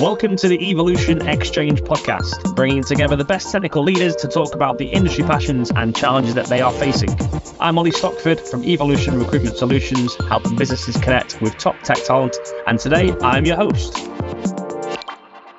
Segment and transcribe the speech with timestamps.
[0.00, 4.76] Welcome to the Evolution Exchange podcast, bringing together the best technical leaders to talk about
[4.76, 7.08] the industry passions and challenges that they are facing.
[7.58, 12.36] I'm Ollie Stockford from Evolution Recruitment Solutions, helping businesses connect with top tech talent,
[12.66, 13.96] and today I'm your host.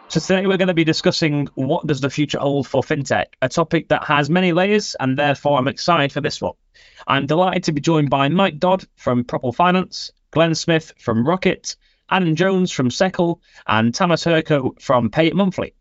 [0.09, 3.49] So today we're going to be discussing what does the future hold for fintech, a
[3.49, 6.54] topic that has many layers, and therefore I'm excited for this one.
[7.07, 11.75] I'm delighted to be joined by Mike Dodd from Propel Finance, Glenn Smith from Roqqett,
[12.09, 15.73] Adam Jones from Seccl, and Thomas Herko from Pay It Monthly.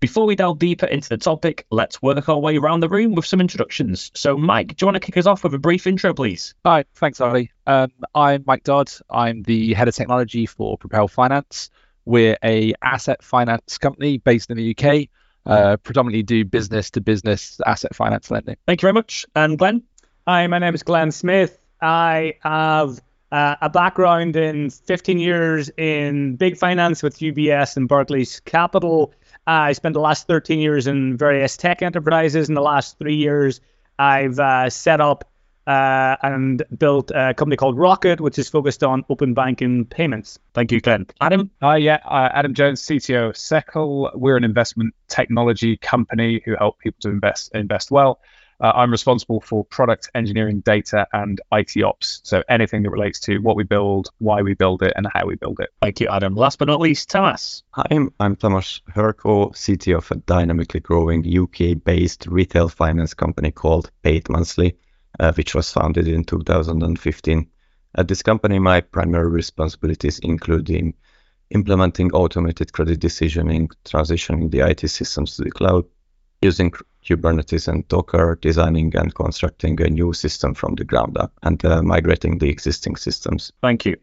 [0.00, 3.26] Before we delve deeper into the topic, let's work our way around the room with
[3.26, 4.10] some introductions.
[4.14, 6.54] So, Mike, do you want to kick us off with a brief intro, please?
[6.64, 7.50] Hi, thanks, Ollie.
[7.66, 8.90] Um, I'm Mike Dodd.
[9.10, 11.70] I'm the head of technology for Propel Finance.
[12.04, 15.08] We're a asset finance company based in the UK.
[15.44, 18.56] Uh, predominantly do business to business asset finance lending.
[18.66, 19.24] Thank you very much.
[19.34, 19.82] And Glenn?
[20.26, 21.58] Hi, my name is Glenn Smith.
[21.80, 23.00] I have
[23.32, 29.12] uh, a background in 15 years in big finance with UBS and Barclays Capital.
[29.46, 32.48] Uh, I spent the last 13 years in various tech enterprises.
[32.48, 33.60] In the last three years,
[33.98, 35.24] I've uh, set up
[35.66, 40.38] uh, and built a company called Roqqett, which is focused on open banking payments.
[40.54, 41.06] Thank you, Glenn.
[41.20, 41.50] Adam?
[41.60, 44.10] Hi, yeah, uh, Adam Jones, CTO of Seccl.
[44.14, 48.20] We're an investment technology company who help people to invest invest well.
[48.60, 52.20] Uh, I'm responsible for product engineering, data, and IT ops.
[52.24, 55.36] So anything that relates to what we build, why we build it, and how we
[55.36, 55.70] build it.
[55.80, 56.34] Thank you, Adam.
[56.34, 57.62] Last but not least, Thomas.
[57.70, 63.90] Hi, I'm, I'm Thomas Herko, CTO of a dynamically growing UK-based retail finance company called
[64.02, 64.76] Pay It Monthly,
[65.20, 67.48] uh, which was founded in 2015.
[67.94, 70.94] At this company, my primary responsibilities include
[71.50, 75.84] implementing automated credit decisioning, transitioning the IT systems to the cloud,
[76.42, 76.72] using
[77.04, 81.82] Kubernetes and Docker, designing and constructing a new system from the ground up and uh,
[81.82, 83.52] migrating the existing systems.
[83.62, 83.96] Thank you.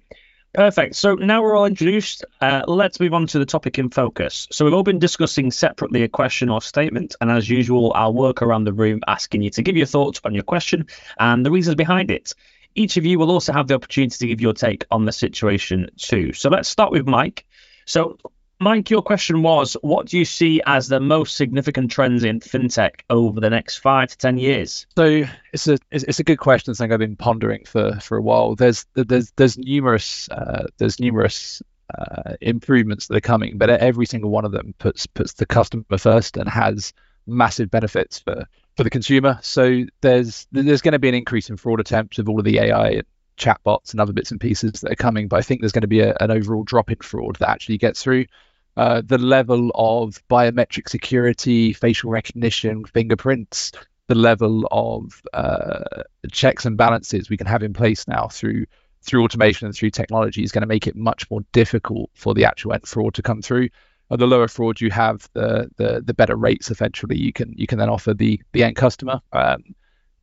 [0.54, 0.96] Perfect.
[0.96, 2.24] So now we're all introduced.
[2.40, 4.48] Uh, let's move on to the topic in focus.
[4.52, 8.42] So we've all been discussing separately a question or statement, and as usual, I'll work
[8.42, 10.88] around the room asking you to give your thoughts on your question
[11.20, 12.34] and the reasons behind it.
[12.74, 15.90] Each of you will also have the opportunity to give your take on the situation
[15.98, 16.32] too.
[16.32, 17.46] So let's start with Mike.
[17.86, 18.18] So
[18.60, 23.02] Mike, your question was what do you see as the most significant trends in fintech
[23.10, 24.88] over the next five to 10 years?
[24.96, 26.74] So it's a, it's a good question.
[26.74, 28.56] Something I've been pondering for, for a while.
[28.56, 31.62] There's, there's, there's numerous, uh, there's numerous
[31.98, 35.84] uh, improvements that are coming, but every single one of them puts, puts the customer
[35.98, 36.94] first and has
[37.28, 38.46] massive benefits for,
[38.78, 39.38] for the consumer.
[39.42, 42.60] So there's, there's going to be an increase in fraud attempts with all of the
[42.60, 43.02] AI
[43.38, 45.88] chatbots and other bits and pieces that are coming, but I think there's going to
[45.88, 48.26] be a, an overall drop in fraud that actually gets through.
[48.78, 53.72] Uh, the level of biometric security, facial recognition, fingerprints,
[54.08, 58.66] the level of uh, checks and balances we can have in place now through
[59.02, 62.46] through automation and through technology is going to make it much more difficult for the
[62.46, 63.70] actual end fraud to come through.
[64.10, 67.68] And the lower fraud you have, the the the better rates eventually you can you
[67.68, 69.22] can then offer the the end customer.
[69.32, 69.76] Um,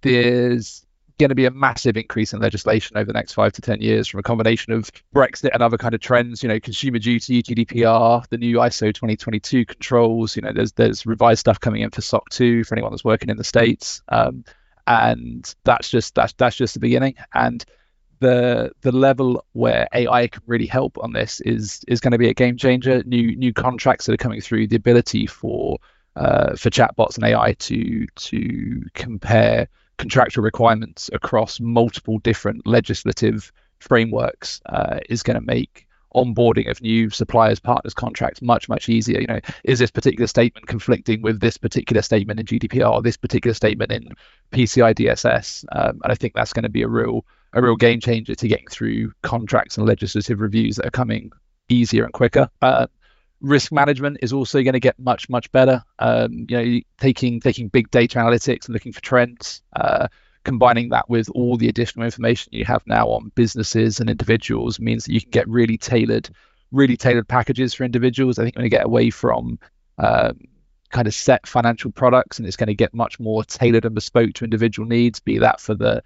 [0.03, 0.85] there's
[1.23, 4.09] going to be a massive increase in legislation over the next five to ten years
[4.09, 6.43] from a combination of Brexit and other kind of trends.
[6.43, 10.37] You know, consumer duty, GDPR, the new ISO 2022 controls.
[10.37, 13.31] You know, there's there's revised stuff coming in for SOC 2 for anyone that's working
[13.31, 14.45] in the states, um,
[14.87, 17.15] and that's just that's that's just the beginning.
[17.33, 17.65] And
[18.21, 22.29] the the level where AI can really help on this is is going to be
[22.29, 23.03] a game changer.
[23.05, 25.79] New new contracts that are coming through, the ability for
[26.17, 34.61] uh, for chatbots and AI to to compare contractual requirements across multiple different legislative frameworks
[34.67, 39.21] uh, is going to make onboarding of new suppliers partners contracts much much easier.
[39.21, 43.55] You know is this particular statement conflicting with this particular statement in gdpr this particular
[43.55, 44.11] statement in
[44.53, 48.01] pci dss um, and i think that's going to be a real a real game
[48.01, 51.31] changer to getting through contracts and legislative reviews that are coming
[51.69, 52.49] easier and quicker.
[52.61, 52.87] Uh,
[53.43, 55.83] risk management is also going to get much much better.
[55.99, 60.09] Um, you know, taking taking big data analytics and looking for trends, uh,
[60.45, 65.05] combining that with all the additional information you have now on businesses and individuals means
[65.05, 66.31] that you can get really tailored,
[66.71, 68.39] really tailored packages for individuals.
[68.39, 69.59] I think we're going to get away from
[69.99, 70.41] um,
[70.91, 74.35] kind of set financial products, and it's going to get much more tailored and bespoke
[74.35, 75.21] to individual needs.
[75.21, 76.03] Be that for the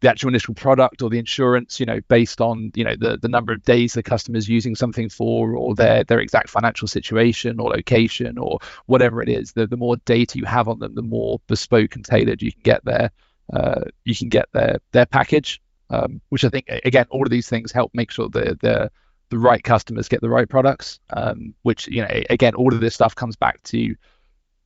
[0.00, 3.28] the actual initial product or the insurance, you know, based on you know the the
[3.28, 7.70] number of days the customer's using something for, or their their exact financial situation or
[7.70, 9.52] location or whatever it is.
[9.52, 12.62] The the more data you have on them, the more bespoke and tailored you can
[12.62, 13.10] get their
[13.52, 15.60] uh, you can get their their package.
[15.90, 18.90] Um, which I think again, all of these things help make sure that the
[19.30, 21.00] the right customers get the right products.
[21.10, 23.96] Um, which you know, again, all of this stuff comes back to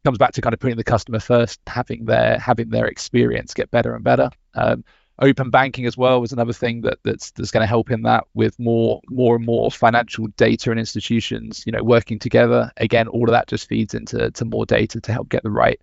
[0.05, 3.71] comes back to kind of putting the customer first, having their having their experience get
[3.71, 4.31] better and better.
[4.55, 4.85] Um,
[5.19, 8.25] open banking as well is another thing that that's that's going to help in that
[8.35, 12.71] with more more and more financial data and institutions you know working together.
[12.77, 15.81] Again all of that just feeds into to more data to help get the right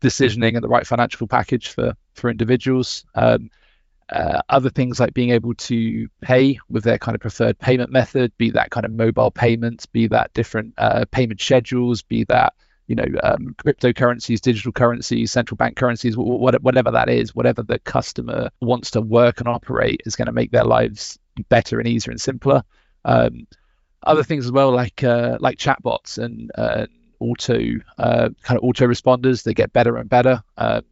[0.00, 3.04] decisioning and the right financial package for for individuals.
[3.14, 3.50] Um,
[4.10, 8.32] uh, other things like being able to pay with their kind of preferred payment method
[8.38, 12.54] be that kind of mobile payments be that different uh, payment schedules be that
[12.88, 18.50] you know um, cryptocurrencies digital currencies central bank currencies whatever that is whatever the customer
[18.60, 21.18] wants to work and operate is going to make their lives
[21.48, 22.62] better and easier and simpler.
[23.04, 23.46] Um,
[24.04, 26.86] other things as well like uh, like chatbots and uh,
[27.20, 27.58] auto
[27.98, 30.42] uh, kind of auto responders they get better and better.
[30.56, 30.82] Uh,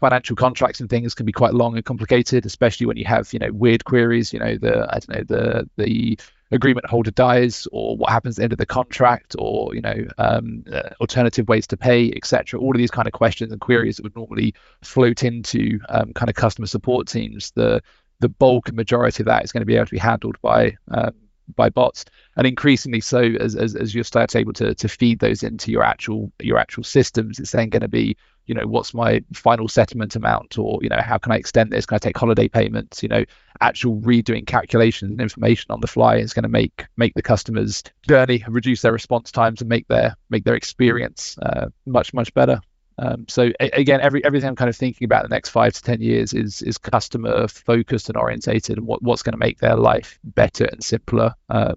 [0.00, 3.38] financial contracts and things can be quite long and complicated especially when you have you
[3.38, 6.18] know weird queries you know the i don't know the the
[6.52, 10.06] agreement holder dies or what happens at the end of the contract or you know
[10.18, 13.96] um, uh, alternative ways to pay etc all of these kind of questions and queries
[13.96, 17.52] that would normally float into um, kind of customer support teams.
[17.52, 17.82] The
[18.20, 20.76] the bulk and majority of that is going to be able to be handled by
[20.90, 21.12] um,
[21.56, 22.04] by bots.
[22.36, 25.82] And increasingly so as, as, as you start able to, to feed those into your
[25.82, 28.16] actual your actual systems it's then going to be
[28.46, 30.58] you know what's my final settlement amount?
[30.58, 31.86] Or you know how can i extend this?
[31.86, 33.02] Can i take holiday payments?
[33.02, 33.24] You know
[33.60, 37.82] actual redoing calculations and information on the fly is going to make make the customer's
[38.08, 42.60] journey reduce their response times and make their make their experience uh, much much better
[42.98, 45.82] um, so a- again, every everything I'm kind of thinking about the next five to
[45.82, 49.76] ten years is is customer focused and orientated, and what, what's going to make their
[49.76, 51.34] life better and simpler.
[51.48, 51.76] Um,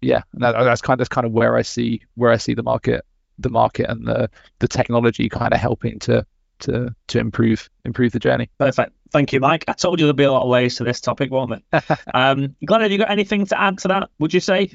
[0.00, 2.54] yeah, and that, that's kind of that's kind of where I see where I see
[2.54, 3.04] the market
[3.38, 6.26] the market and the the technology kind of helping to
[6.60, 8.50] to to improve improve the journey.
[8.58, 8.92] Perfect.
[9.10, 9.64] Thank you, Mike.
[9.68, 11.82] I told you there'd be a lot of layers to this topic, won't there?
[12.14, 14.10] um, Glenn, have you got anything to add to that?
[14.18, 14.72] Would you say?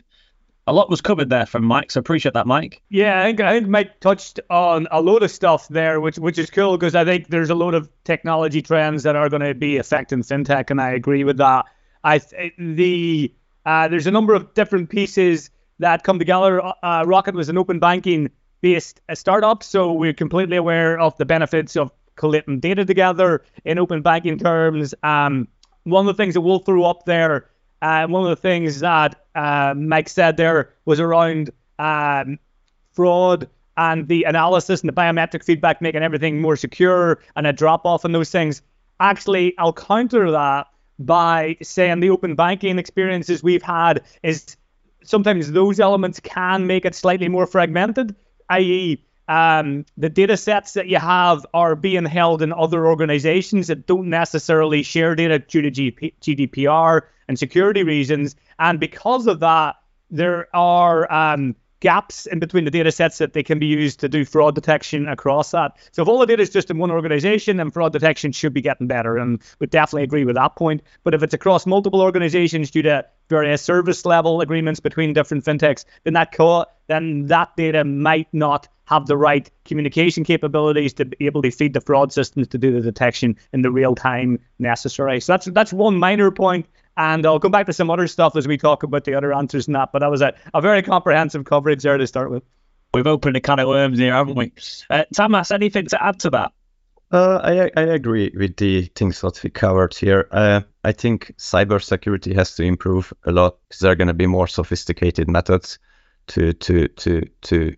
[0.70, 2.80] A lot was covered there from Mike, so appreciate that, Mike.
[2.90, 6.38] Yeah, I think, I think Mike touched on a load of stuff there, which which
[6.38, 9.56] is cool because I think there's a lot of technology trends that are going to
[9.56, 11.66] be affecting fintech, and I agree with that.
[12.04, 12.22] I
[12.60, 13.34] the
[13.66, 15.50] uh, there's a number of different pieces
[15.80, 16.64] that come together.
[16.64, 18.30] Uh, Roqqett was an open banking
[18.62, 24.04] based startup, so we're completely aware of the benefits of collating data together in open
[24.04, 24.94] banking terms.
[25.02, 25.48] Um,
[25.86, 27.50] one of the things that we'll throw up there,
[27.82, 32.40] uh, one of the things that uh, Mike said there was around um,
[32.92, 37.86] fraud and the analysis and the biometric feedback making everything more secure and a drop
[37.86, 38.62] off in those things.
[39.00, 40.68] Actually, I'll counter that
[41.00, 44.58] by saying the open banking experiences we've had is
[45.04, 48.16] sometimes those elements can make it slightly more fragmented
[48.50, 53.86] i.e., um, the data sets that you have are being held in other organizations that
[53.86, 58.36] don't necessarily share data due to GDPR and security reasons.
[58.58, 59.76] And because of that,
[60.10, 64.10] there are um, gaps in between the data sets that they can be used to
[64.10, 65.78] do fraud detection across that.
[65.92, 68.62] So if all the data is just in one organization, then fraud detection should be
[68.62, 69.18] getting better.
[69.18, 70.82] And we definitely agree with that point.
[71.04, 75.86] But if it's across multiple organizations due to various service level agreements between different fintechs,
[76.04, 81.28] then that co- then that data might not have the right communication capabilities to be
[81.28, 85.20] able to feed the fraud systems to do the detection in the real time necessary.
[85.20, 86.66] So that's that's one minor point.
[87.00, 89.68] And I'll come back to some other stuff as we talk about the other answers
[89.68, 89.94] and that.
[89.94, 92.44] But that was a, a very comprehensive coverage there to start with.
[92.94, 94.52] We've opened a can of worms here, haven't we?
[94.90, 96.52] Uh, Tamas, anything to add to that?
[97.10, 100.28] Uh, I, I agree with the things that we covered here.
[100.30, 104.28] Uh, I think cybersecurity has to improve a lot because there are going to be
[104.28, 105.80] more sophisticated methods
[106.28, 107.76] to to to to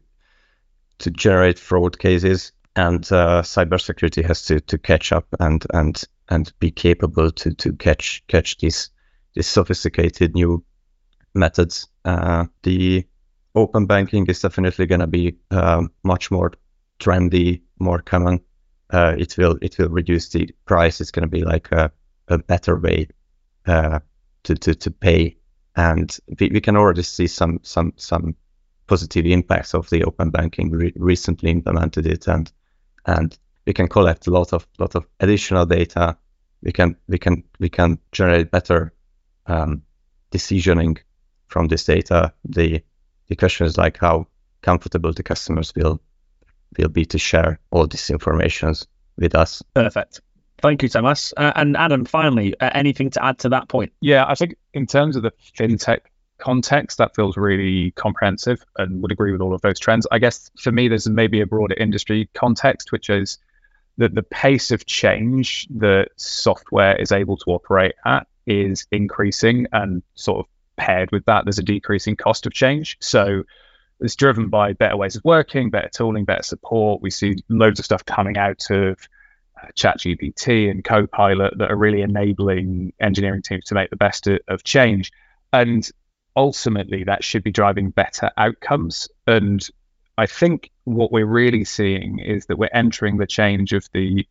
[0.97, 6.51] to generate fraud cases, and uh, cybersecurity has to to catch up and and and
[6.59, 8.89] be capable to to catch catch these
[9.33, 10.63] these sophisticated new
[11.33, 11.87] methods.
[12.05, 13.05] Uh, the
[13.55, 16.53] open banking is definitely going to be uh, much more
[16.99, 18.41] trendy, more common.
[18.89, 20.99] Uh, it will it will reduce the price.
[20.99, 21.91] It's going to be like a,
[22.27, 23.07] a better way
[23.65, 23.99] uh,
[24.43, 25.37] to, to to pay,
[25.75, 28.35] and we, we can already see some some some
[28.87, 30.71] positive impacts of the open banking.
[30.95, 32.51] Recently implemented it, and
[33.05, 36.17] and we can collect a lot of lot of additional data.
[36.61, 38.93] We can we can we can generate better
[39.47, 39.83] um,
[40.31, 40.99] decisioning
[41.47, 42.33] from this data.
[42.45, 42.81] The
[43.27, 44.27] the question is like how
[44.61, 46.01] comfortable the customers will
[46.77, 48.73] will be to share all this information
[49.17, 49.61] with us.
[49.73, 50.21] Perfect.
[50.61, 51.33] Thank you, Thomas.
[51.35, 53.93] Uh, and Adam, finally, uh, anything to add to that point?
[53.99, 56.01] Yeah, I think in terms of the fintech
[56.37, 60.05] context, that feels really comprehensive and would agree with all of those trends.
[60.11, 63.39] I guess for me, there's maybe a broader industry context, which is
[63.97, 70.03] that the pace of change that software is able to operate at is increasing, and
[70.15, 70.45] sort of
[70.77, 72.97] paired with that, there's a decreasing cost of change.
[72.99, 73.43] So
[73.99, 77.01] it's driven by better ways of working, better tooling, better support.
[77.01, 78.97] We see loads of stuff coming out of
[79.61, 84.63] uh, ChatGPT and Copilot that are really enabling engineering teams to make the best of
[84.63, 85.11] change.
[85.53, 85.87] And
[86.35, 89.07] ultimately, that should be driving better outcomes.
[89.27, 89.65] And
[90.17, 94.27] I think what we're really seeing is that we're entering the change of the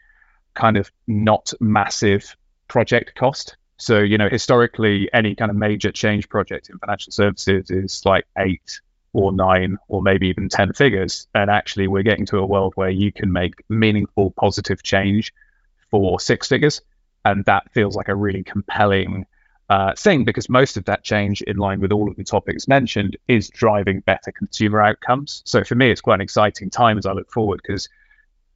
[0.54, 2.36] kind of not massive
[2.66, 3.56] project cost.
[3.80, 8.26] So, you know, historically, any kind of major change project in financial services is like
[8.36, 8.80] eight
[9.14, 11.26] or nine or maybe even 10 figures.
[11.34, 15.32] And actually, we're getting to a world where you can make meaningful, positive change
[15.90, 16.82] for six figures.
[17.24, 19.24] And that feels like a really compelling
[19.70, 23.16] uh, thing because most of that change, in line with all of the topics mentioned,
[23.28, 25.42] is driving better consumer outcomes.
[25.46, 27.88] So for me, it's quite an exciting time as I look forward because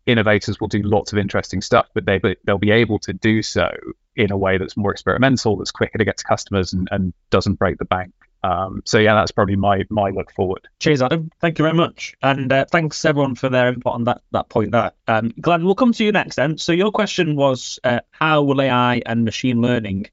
[0.06, 3.70] innovators will do lots of interesting stuff, but they they'll be able to do so
[4.16, 7.54] in a way that's more experimental, that's quicker to get to customers, and, and doesn't
[7.54, 8.12] break the bank.
[8.44, 10.68] Um, so yeah, that's probably my my look forward.
[10.78, 11.30] Cheers, Adam.
[11.40, 14.72] Thank you very much, and uh, thanks everyone for their input on that that point
[14.72, 14.92] there.
[15.08, 16.58] Um, Glenn, we'll come to you next then.
[16.58, 20.08] So your question was, uh, how will AI and machine learning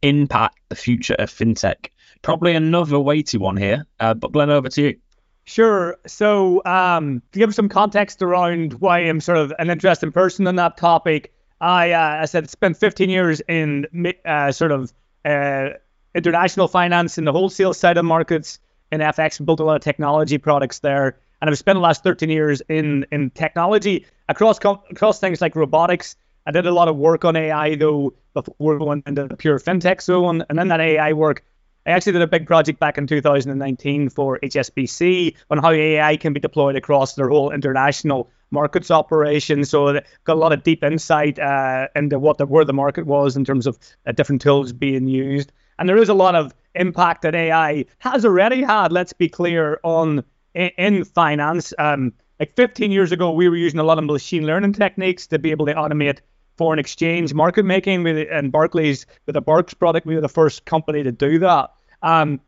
[0.00, 1.88] impact the future of fintech?
[2.22, 4.96] Probably another weighty one here, uh, but Glenn, over to you.
[5.44, 5.96] Sure.
[6.06, 10.56] So, um, to give some context around why I'm sort of an interesting person on
[10.56, 13.86] that topic, I, uh, I said spent 15 years in
[14.24, 14.92] uh, sort of
[15.24, 15.70] uh,
[16.14, 18.58] international finance in the wholesale side of markets
[18.90, 22.30] in FX, built a lot of technology products there, and I've spent the last 13
[22.30, 26.16] years in in technology across across things like robotics.
[26.46, 30.00] I did a lot of work on AI though before going into the pure fintech
[30.00, 31.44] zone, and then that AI work
[31.86, 36.32] I actually did a big project back in 2019 for HSBC on how AI can
[36.32, 39.64] be deployed across their whole international markets operation.
[39.64, 43.36] So got a lot of deep insight uh, into what the where the market was
[43.36, 45.52] in terms of uh, different tools being used.
[45.78, 48.90] And there is a lot of impact that AI has already had.
[48.90, 50.24] Let's be clear on
[50.54, 51.74] in, in finance.
[51.78, 55.38] Um, like 15 years ago, we were using a lot of machine learning techniques to
[55.38, 56.20] be able to automate
[56.56, 60.06] foreign exchange market making with and Barclays with the BARX product.
[60.06, 61.70] We were the first company to do that.
[62.02, 62.40] Um,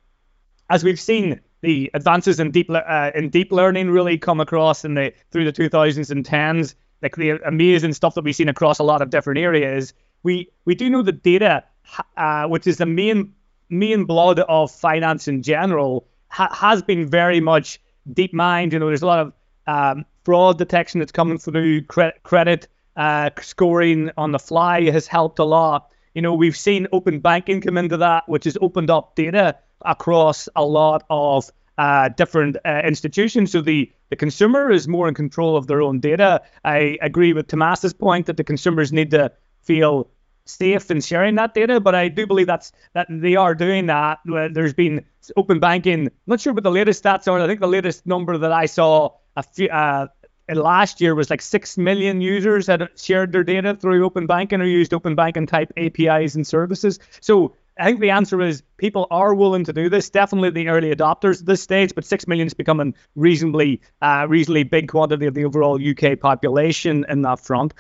[0.70, 4.94] as we've seen the advances in deep uh, in deep learning really come across in
[4.94, 8.84] the through the 2000s and 10s, like the amazing stuff that we've seen across a
[8.84, 9.92] lot of different areas.
[10.22, 11.64] We we do know that data,
[12.16, 13.32] uh, which is the main
[13.68, 17.80] main blood of finance in general, ha- has been very much
[18.12, 18.72] deep mined.
[18.72, 19.32] You know, there's a lot of
[19.66, 25.38] um, fraud detection that's coming through cre- credit uh, scoring on the fly has helped
[25.38, 25.92] a lot.
[26.14, 30.48] You know, we've seen open banking come into that, which has opened up data across
[30.56, 33.52] a lot of uh, different uh, institutions.
[33.52, 36.42] So the, the consumer is more in control of their own data.
[36.64, 39.30] I agree with Tomas's point that the consumers need to
[39.62, 40.08] feel
[40.46, 44.20] safe in sharing that data, but I do believe that's that they are doing that.
[44.24, 45.04] There's been
[45.36, 46.06] open banking.
[46.06, 47.38] I'm not sure what the latest stats are.
[47.38, 50.06] I think the latest number that I saw a few, uh,
[50.48, 54.64] last year was like 6 million users had shared their data through open banking or
[54.64, 56.98] used open banking type APIs and services.
[57.20, 60.08] So I think the answer is people are willing to do this.
[60.08, 64.62] Definitely the early adopters at this stage, but six million is becoming reasonably, uh, reasonably
[64.62, 67.74] big quantity of the overall UK population in that front.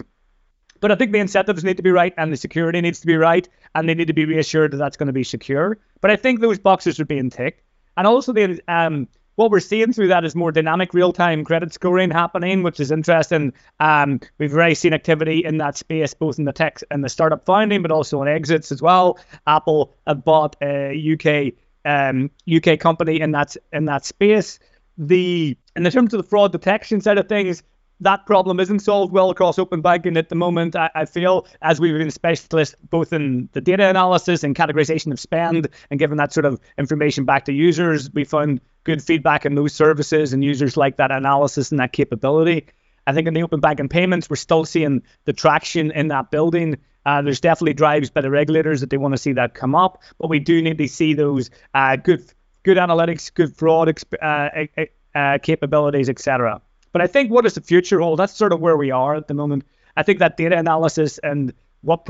[0.80, 3.16] But I think the incentives need to be right, and the security needs to be
[3.16, 5.78] right, and they need to be reassured that that's going to be secure.
[6.02, 7.62] But I think those boxes are being ticked,
[7.96, 12.10] and also the um, what we're seeing through that is more dynamic real-time credit scoring
[12.10, 13.52] happening, which is interesting.
[13.78, 17.44] Um, we've already seen activity in that space, both in the tech and the startup
[17.44, 19.18] founding, but also in exits as well.
[19.46, 24.58] Apple have bought a UK um, UK company in that in that space.
[24.98, 27.62] The in terms of the fraud detection side of things,
[28.00, 30.76] that problem isn't solved well across open banking at the moment.
[30.76, 35.20] I, I, feel as we've been specialists both in the data analysis and categorization of
[35.20, 39.54] spend and giving that sort of information back to users, we found good feedback in
[39.54, 42.66] those services and users like that analysis and that capability.
[43.06, 46.76] I think in the open banking payments, we're still seeing the traction in that building.
[47.06, 50.02] Uh, there's definitely drives by the regulators that they want to see that come up,
[50.18, 52.24] but we do need to see those uh, good
[52.64, 54.86] good analytics, good fraud exp- uh,
[55.16, 56.60] uh capabilities, etc.
[56.96, 58.18] But I think what does the future hold?
[58.18, 59.66] That's sort of where we are at the moment.
[59.98, 62.08] I think that data analysis and what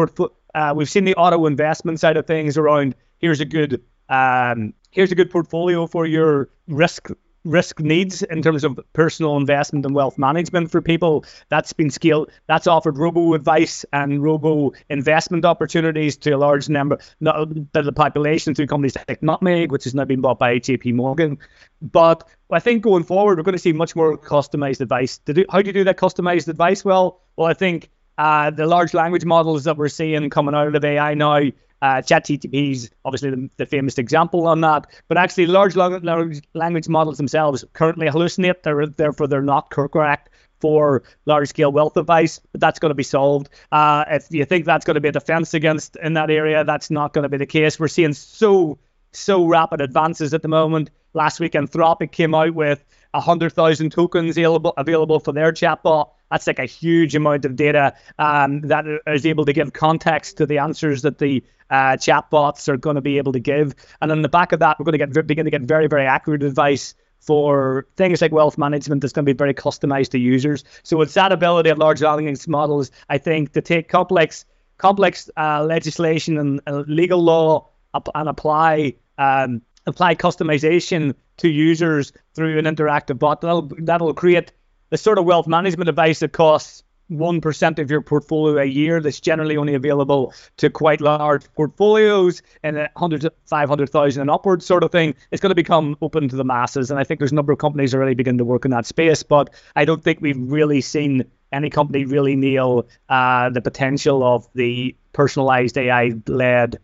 [0.55, 5.11] uh, we've seen the auto investment side of things around here's a good um, here's
[5.11, 7.09] a good portfolio for your risk
[7.47, 11.25] risk needs in terms of personal investment and wealth management for people.
[11.49, 12.31] That's been scaled.
[12.47, 18.55] That's offered robo advice and robo investment opportunities to a large number of the population
[18.55, 21.39] through companies like Nutmeg, which has now been bought by JP Morgan.
[21.81, 25.21] But I think going forward, we're going to see much more customized advice.
[25.51, 26.85] How do you do that customized advice?
[26.85, 30.85] Well, well, I think uh, the large language models that we're seeing coming out of
[30.85, 31.41] AI now
[31.83, 37.17] uh, ChatGPT is obviously the, the, famous example on that, but actually large language models
[37.19, 38.63] themselves currently hallucinate.
[38.63, 43.03] They're, therefore, they're not correct for large scale wealth advice, but that's going to be
[43.03, 43.51] solved.
[43.71, 46.91] Uh, if you think that's going to be a defense against in that area, that's
[46.91, 47.79] not going to be the case.
[47.79, 48.79] We're seeing so
[49.13, 50.91] so rapid advances at the moment.
[51.15, 56.11] Last week, Anthropic came out with 100,000 tokens available, available for their chatbot.
[56.31, 60.47] That's like a huge amount of data um, that is able to give context to
[60.47, 63.75] the answers that the uh, chatbots are going to be able to give.
[64.01, 66.07] And on the back of that, we're going to get begin to get very, very
[66.07, 70.65] accurate advice for things like wealth management that's going to be very customized to users.
[70.83, 74.45] So it's that ability of large language models, I think, to take complex
[74.79, 82.13] complex uh, legislation and uh, legal law up, and apply um, apply customization to users
[82.35, 83.41] through an interactive bot.
[83.41, 84.53] That'll that'll create
[84.91, 89.21] the sort of wealth management advice that costs 1% of your portfolio a year that's
[89.21, 95.15] generally only available to quite large portfolios and 100 500,000 and upwards sort of thing.
[95.31, 96.91] It's going to become open to the masses.
[96.91, 99.23] And I think there's a number of companies already beginning to work in that space,
[99.23, 104.49] but I don't think we've really seen any company really nail uh, the potential of
[104.55, 106.79] the personalized AI led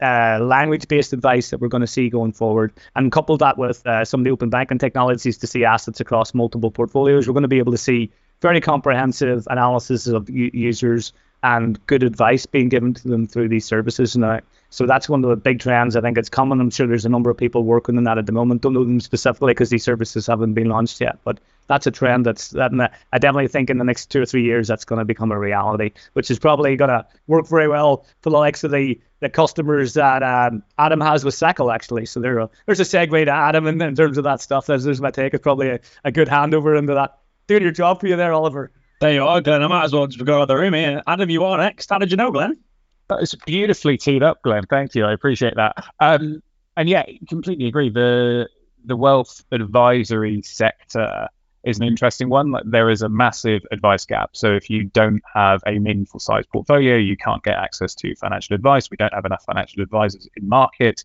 [0.00, 4.04] uh, language-based advice that we're going to see going forward, and couple that with uh,
[4.04, 7.48] some of the open banking technologies to see assets across multiple portfolios, we're going to
[7.48, 13.08] be able to see very comprehensive analysis of users and good advice being given to
[13.08, 14.40] them through these services now.
[14.70, 15.96] So that's one of the big trends.
[15.96, 16.60] I think it's common.
[16.60, 18.60] I'm sure there's a number of people working on that at the moment.
[18.60, 22.26] Don't know them specifically because these services haven't been launched yet, but that's a trend
[22.26, 22.72] that's that
[23.12, 25.38] I definitely think in the next two or three years that's going to become a
[25.38, 29.28] reality, which is probably going to work very well for the likes of the the
[29.28, 32.06] customers that um, Adam has with Seccl actually.
[32.06, 34.66] So there, there's a segue to Adam in, in terms of that stuff.
[34.66, 35.34] There's, there's my take.
[35.34, 37.18] It's probably a, a good handover into that
[37.48, 38.70] doing your job for you there, Oliver.
[39.00, 39.62] There you are, Glenn.
[39.62, 41.02] I might as well just go out of the room here.
[41.06, 41.90] Adam, you are next.
[41.90, 42.56] How did you know, Glenn?
[43.08, 44.64] That was beautifully teed up, Glenn.
[44.68, 45.04] Thank you.
[45.04, 45.84] I appreciate that.
[45.98, 46.42] Um,
[46.76, 47.90] and yeah, completely agree.
[47.90, 48.48] The
[48.84, 51.28] the wealth advisory sector
[51.64, 52.52] is an interesting one.
[52.52, 54.30] Like, there is a massive advice gap.
[54.32, 58.54] So if you don't have a meaningful size portfolio, you can't get access to financial
[58.54, 58.90] advice.
[58.90, 61.04] We don't have enough financial advisors in market.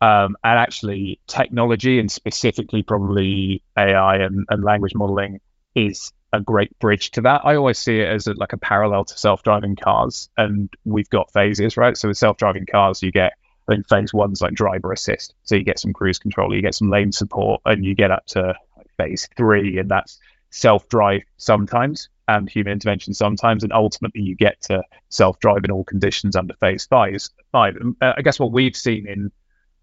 [0.00, 5.40] Um, and actually, technology and specifically probably AI and, and language modeling
[5.74, 7.42] is a great bridge to that.
[7.44, 11.32] I always see it as a, like a parallel to self-driving cars, and we've got
[11.32, 11.96] phases, right?
[11.96, 13.34] So with self-driving cars, you get
[13.68, 16.74] I think phase one's like driver assist, so you get some cruise control, you get
[16.74, 18.54] some lane support, and you get up to
[18.96, 20.18] phase three, and that's
[20.50, 26.36] self-drive sometimes and human intervention sometimes, and ultimately you get to self-drive in all conditions
[26.36, 27.16] under phase five.
[27.52, 27.76] Five.
[28.00, 29.32] Uh, I guess what we've seen in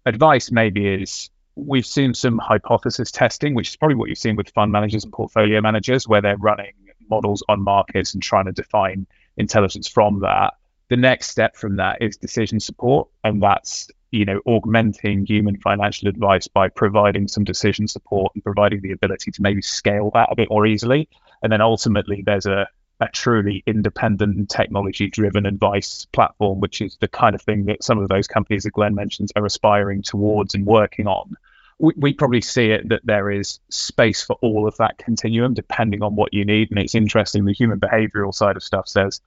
[0.06, 4.50] advice maybe is we've seen some hypothesis testing, which is probably what you've seen with
[4.50, 6.72] fund managers and portfolio managers, where they're running
[7.08, 10.54] models on markets and trying to define intelligence from that.
[10.88, 16.08] The next step from that is decision support, and that's you know augmenting human financial
[16.08, 20.36] advice by providing some decision support and providing the ability to maybe scale that a
[20.36, 21.08] bit more easily.
[21.42, 22.68] And then ultimately, there's a
[23.02, 27.82] a truly independent and technology driven advice platform, which is the kind of thing that
[27.82, 31.36] some of those companies that Glenn mentions are aspiring towards and working on.
[31.82, 36.02] We, we probably see it that there is space for all of that continuum depending
[36.02, 36.70] on what you need.
[36.70, 39.20] And it's interesting, the human behavioral side of stuff says,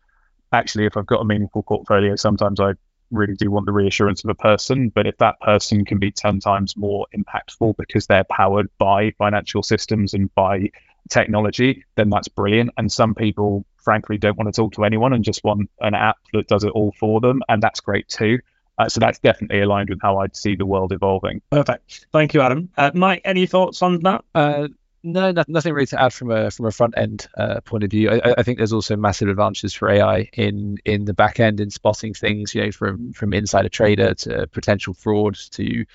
[0.52, 2.74] actually, if I've got a meaningful portfolio, sometimes I
[3.12, 4.90] really do want the reassurance of a person.
[4.90, 9.62] But if that person can be 10 times more impactful because they're powered by financial
[9.62, 10.72] systems and by
[11.10, 12.72] technology, then that's brilliant.
[12.78, 16.18] And some people, frankly, don't want to talk to anyone and just want an app
[16.34, 17.42] that does it all for them.
[17.48, 18.40] And that's great too.
[18.78, 21.42] Uh, so that's definitely aligned with how I'd see the world evolving.
[21.50, 22.08] Perfect.
[22.12, 22.70] Thank you, Adam.
[22.78, 24.26] Uh, Mike, any thoughts on that?
[24.34, 24.68] Uh,
[25.04, 28.10] no, nothing really to add from a from a front end uh, point of view.
[28.10, 31.70] I, I, think there's also massive advantages for AI in in the back end in
[31.70, 35.86] spotting things, you know, from from insider trader to potential fraud to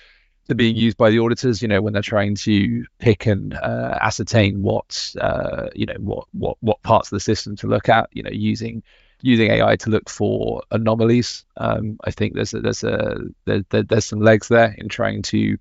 [0.50, 3.98] they're being used by the auditors, you know, when they're trying to pick and uh,
[4.00, 8.08] ascertain what, uh, you know, what, what, what parts of the system to look at,
[8.12, 8.82] you know, using
[9.22, 11.44] using AI to look for anomalies.
[11.56, 15.58] Um, I think there's a, there's a there, there's some legs there in trying to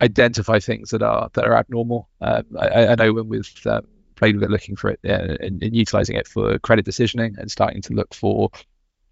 [0.00, 2.08] identify things that are that are abnormal.
[2.20, 5.76] Um, I, I, know when we've um, played with it, looking for it and, and,
[5.76, 8.50] utilizing it for credit decisioning and starting to look for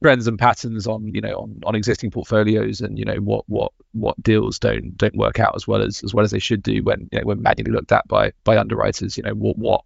[0.02, 3.72] trends and patterns on you know on, on existing portfolios and you know what what
[3.92, 6.82] what deals don't don't work out as well as as well as they should do
[6.82, 9.82] when you know when manually looked at by by underwriters you know what what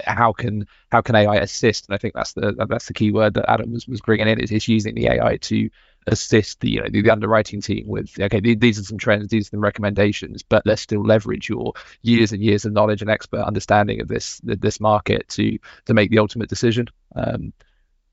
[0.00, 3.34] how can how can AI assist and I think that's the that's the key word
[3.34, 5.70] that Adam was, was bringing in is, is using the AI to
[6.06, 9.46] assist the you know the, the, underwriting team with okay these are some trends these
[9.46, 11.72] are some recommendations but let's still leverage your
[12.02, 16.10] years and years of knowledge and expert understanding of this this market to to make
[16.10, 17.52] the ultimate decision um,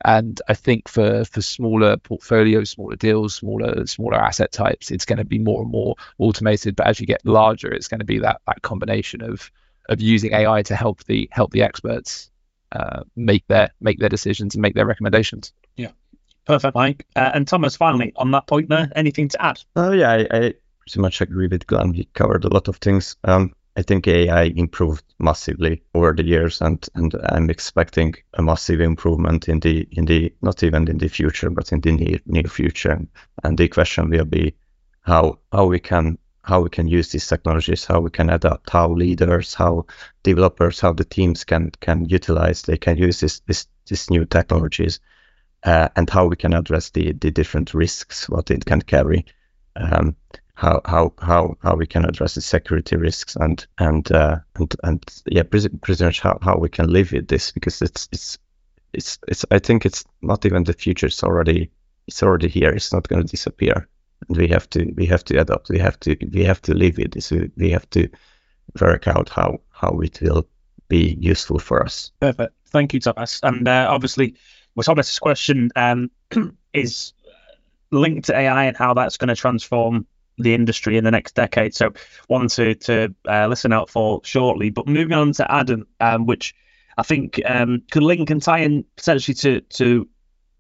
[0.03, 5.19] and I think for for smaller portfolios, smaller deals, smaller smaller asset types, it's going
[5.19, 6.75] to be more and more automated.
[6.75, 9.51] But as you get larger, it's going to be that that combination of
[9.89, 12.30] of using AI to help the help the experts
[12.72, 15.54] uh, make their make their decisions and make their recommendations.
[15.76, 15.91] Yeah,
[16.46, 17.06] perfect, Mike.
[17.15, 19.62] Uh, and Thomas, finally on that point, there, anything to add?
[19.76, 21.94] Oh yeah, I, I pretty much agree with Glenn.
[21.94, 23.15] He covered a lot of things.
[23.24, 28.82] Um, I think AI improved massively over the years, and, and I'm expecting a massive
[28.82, 32.44] improvement in the in the not even in the future, but in the near near
[32.44, 33.00] future.
[33.44, 34.56] And the question will be
[35.02, 38.89] how how we can how we can use these technologies, how we can adapt, how
[38.89, 39.86] leaders, how
[40.23, 43.41] developers, how the teams can can utilize, they can use this
[43.88, 44.99] this new technologies,
[45.63, 49.25] uh, and how we can address the the different risks what it can carry.
[49.75, 50.15] Um,
[50.54, 55.04] how how how how we can address the security risks and and uh, and and
[55.25, 58.38] yeah, pretty much how, how we can live with this because it's it's
[58.93, 61.08] it's it's I think it's not even the future.
[61.08, 61.71] It's already
[62.08, 62.69] it's already here.
[62.69, 63.88] It's not going to disappear,
[64.27, 65.69] and we have to we have to adapt.
[65.69, 67.31] We have to we have to live with this.
[67.31, 68.10] We have to
[68.79, 70.47] work out how how it will
[70.88, 72.12] be useful for us.
[72.19, 72.53] Perfect.
[72.67, 73.39] Thank you, Thomas.
[73.43, 74.36] And uh, obviously,
[74.75, 76.12] well, Thomas's question um,
[76.73, 77.13] is
[77.91, 80.05] linked to AI and how that's going to transform
[80.38, 81.75] the industry in the next decade.
[81.75, 81.91] So
[82.27, 84.69] one to to uh, listen out for shortly.
[84.69, 86.55] But moving on to Adam, um, which
[86.97, 90.07] I think um, could link and tie in potentially to to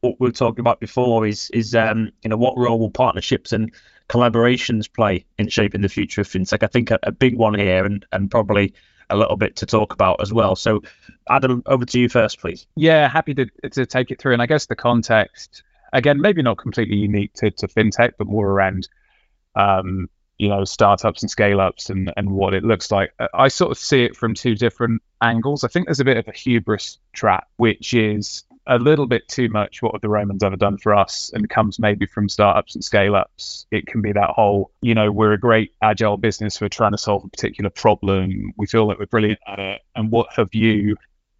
[0.01, 3.53] what we were talking about before is is um, you know what role will partnerships
[3.53, 3.71] and
[4.09, 6.63] collaborations play in shaping the future of fintech?
[6.63, 8.73] I think a, a big one here, and and probably
[9.09, 10.55] a little bit to talk about as well.
[10.55, 10.83] So,
[11.29, 12.65] Adam, over to you first, please.
[12.75, 14.33] Yeah, happy to to take it through.
[14.33, 18.47] And I guess the context again, maybe not completely unique to, to fintech, but more
[18.47, 18.87] around
[19.55, 23.13] um, you know, startups and scale ups and, and what it looks like.
[23.33, 25.63] I sort of see it from two different angles.
[25.63, 29.49] I think there's a bit of a hubris trap, which is a little bit too
[29.49, 32.83] much what have the Romans ever done for us and comes maybe from startups and
[32.83, 33.65] scale ups.
[33.69, 36.97] It can be that whole, you know, we're a great agile business, we're trying to
[36.97, 39.81] solve a particular problem, we feel that we're brilliant at it.
[39.95, 40.95] And what have you,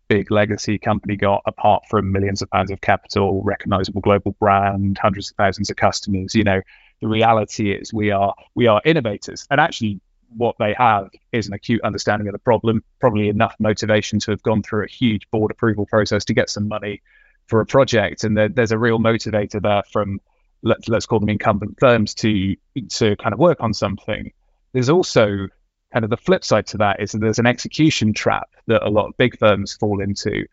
[0.09, 5.31] big legacy company, got apart from millions of pounds of capital, recognizable global brand, hundreds
[5.31, 6.35] of thousands of customers?
[6.35, 6.61] You know,
[6.99, 10.01] the reality is we are we are innovators, and actually
[10.35, 14.43] what they have is an acute understanding of the problem, probably enough motivation to have
[14.43, 17.01] gone through a huge board approval process to get some money
[17.47, 20.19] for a project, and there, there's a real motivator there from
[20.63, 22.55] let, let's call them incumbent firms to
[22.89, 24.31] to kind of work on something.
[24.73, 25.47] There's also
[25.91, 28.89] kind of the flip side to that is that there's an execution trap that a
[28.89, 30.45] lot of big firms fall into.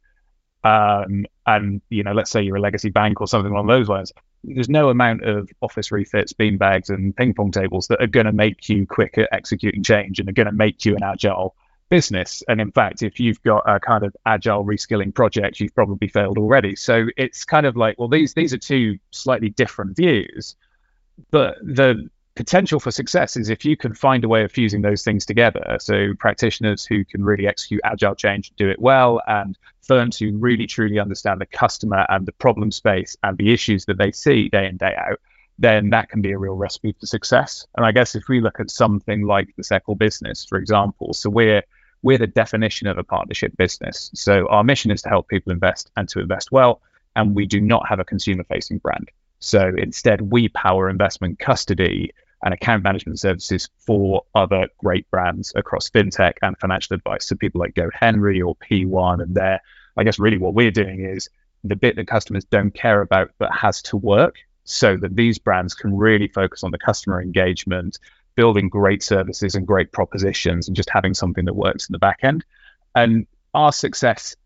[0.64, 4.12] Um, and you know, let's say you're a legacy bank or something along those lines
[4.44, 8.32] there's no amount of office refits, beanbags, and ping pong tables that are going to
[8.32, 11.54] make you quick at executing change and are going to make you an agile
[11.88, 12.42] business.
[12.48, 16.38] And in fact, if you've got a kind of agile reskilling project, you've probably failed
[16.38, 16.76] already.
[16.76, 20.56] So it's kind of like, well, these these are two slightly different views,
[21.30, 25.02] but the potential for success is if you can find a way of fusing those
[25.02, 25.76] things together.
[25.80, 30.30] So practitioners who can really execute agile change and do it well, and firms who
[30.38, 34.48] really truly understand the customer and the problem space and the issues that they see
[34.50, 35.20] day in day out,
[35.58, 37.66] then that can be a real recipe for success.
[37.76, 41.30] And I guess if we look at something like the Seccl business, for example, so
[41.30, 41.64] we're
[42.04, 44.12] we're the definition of a partnership business.
[44.14, 46.82] So our mission is to help people invest and to invest well,
[47.16, 49.10] and we do not have a consumer facing brand.
[49.40, 55.90] So instead, we power investment custody and account management services for other great brands across
[55.90, 57.26] fintech and financial advice.
[57.26, 59.60] So people like GoHenry or P1 and there.
[59.96, 61.28] I guess really what we're doing is
[61.64, 65.74] the bit that customers don't care about but has to work so that these brands
[65.74, 67.98] can really focus on the customer engagement,
[68.36, 72.20] building great services and great propositions and just having something that works in the back
[72.22, 72.44] end.
[72.94, 74.36] And our success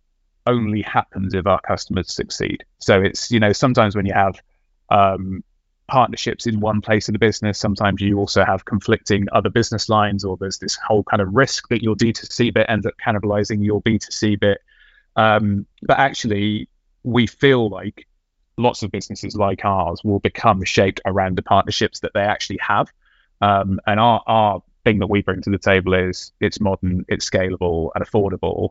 [0.46, 2.64] only happens if our customers succeed.
[2.78, 4.40] So it's, you know, sometimes when you have
[4.88, 5.44] um,
[5.92, 7.58] partnerships in one place of the business.
[7.58, 11.68] Sometimes you also have conflicting other business lines, or there's this whole kind of risk
[11.68, 14.62] that your D2C bit ends up cannibalizing your B2C bit.
[15.16, 16.70] Um, but actually,
[17.02, 18.08] we feel like
[18.56, 22.90] lots of businesses like ours will become shaped around the partnerships that they actually have.
[23.42, 27.28] Um, and our, our thing that we bring to the table is it's modern, it's
[27.28, 28.70] scalable, and affordable.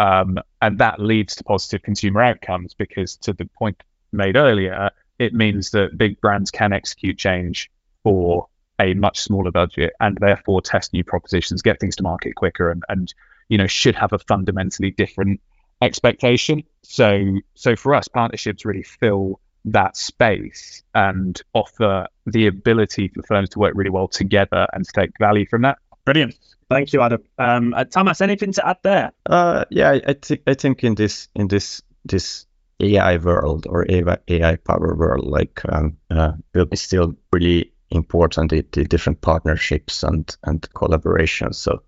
[0.00, 5.32] Um, and that leads to positive consumer outcomes because, to the point made earlier, it
[5.34, 7.70] means that big brands can execute change
[8.02, 8.46] for
[8.80, 12.82] a much smaller budget and therefore test new propositions, get things to market quicker, and,
[12.88, 13.14] and
[13.48, 15.40] you know should have a fundamentally different
[15.82, 16.62] expectation.
[16.82, 23.50] So so for us, partnerships really fill that space and offer the ability for firms
[23.50, 25.78] to work really well together and to take value from that.
[26.04, 26.38] Brilliant.
[26.68, 27.22] Thank you, Adam.
[27.38, 29.12] Um, uh, Thomas, anything to add there?
[29.24, 32.46] Uh, yeah, I, I think I think in this in this this
[32.80, 38.64] AI world or AI power world, like um, uh, will be still really important the,
[38.72, 41.54] the different partnerships and and collaborations.
[41.54, 41.82] So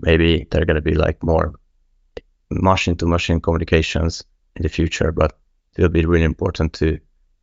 [0.00, 1.54] maybe they're going to be like more
[2.50, 4.24] machine to machine communications
[4.56, 5.38] in the future, but
[5.76, 6.98] it'll be really important to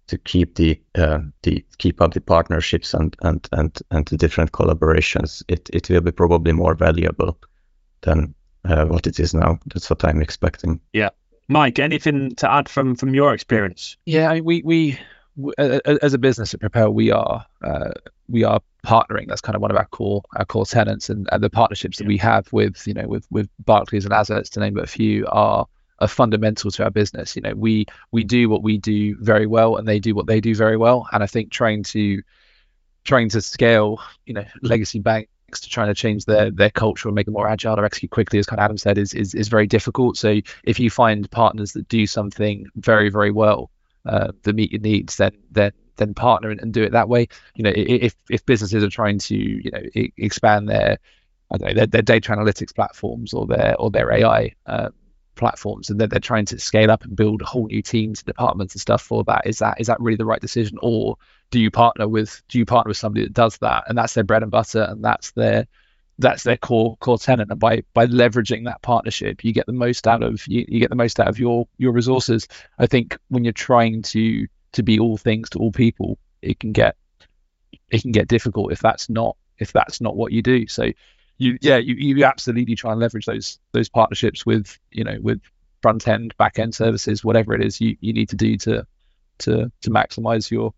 [0.07, 4.51] to keep the uh, the keep up the partnerships and and and and the different
[4.51, 5.43] collaborations.
[5.47, 7.37] It it will be probably more valuable
[8.01, 9.59] than uh, what it is now.
[9.73, 10.79] That's what I'm expecting.
[10.93, 11.09] Yeah,
[11.47, 13.97] Mike, anything to add from from your experience?
[14.05, 14.99] Yeah, I mean, we we
[15.57, 17.91] as a business at Propel, we are uh,
[18.27, 19.27] we are partnering.
[19.27, 22.07] That's kind of one of our core our core tenants, and, and the partnerships that
[22.07, 25.25] we have with you know with with Barclays and Assets, to name but a few,
[25.27, 25.67] are
[25.99, 27.35] are fundamental to our business.
[27.35, 30.39] You know, we we do what we do very well, and they do what they
[30.39, 31.07] do very well.
[31.11, 32.21] And I think trying to
[33.03, 37.15] trying to scale, you know, legacy banks to trying to change their their culture and
[37.15, 39.47] make them more agile or execute quickly, as kind of Adam said, is is is
[39.47, 40.17] very difficult.
[40.17, 43.69] So if you find partners that do something very very well
[44.05, 47.27] uh, that meet your needs, then then then partner and, and do it that way.
[47.55, 49.81] You know, if if businesses are trying to you know
[50.17, 50.97] expand their
[51.51, 54.89] I don't know their, their data analytics platforms or their or their AI uh,
[55.35, 58.73] platforms and that they're trying to scale up and build whole new teams and departments
[58.73, 59.45] and stuff for that.
[59.45, 60.77] Is that is that really the right decision?
[60.81, 61.17] Or
[61.51, 64.23] do you partner with do you partner with somebody that does that and that's their
[64.23, 65.67] bread and butter and that's their
[66.17, 70.07] that's their core core tenant and by by leveraging that partnership you get the most
[70.07, 72.47] out of you, you get the most out of your your resources.
[72.79, 76.71] I think when you're trying to to be all things to all people it can
[76.71, 76.95] get
[77.89, 80.67] it can get difficult if that's not if that's not what you do.
[80.67, 80.91] So
[81.37, 85.41] you yeah you, you absolutely try and leverage those those partnerships with you know with
[85.81, 88.85] front end back end services whatever it is you, you need to do to
[89.39, 90.73] to to maximize your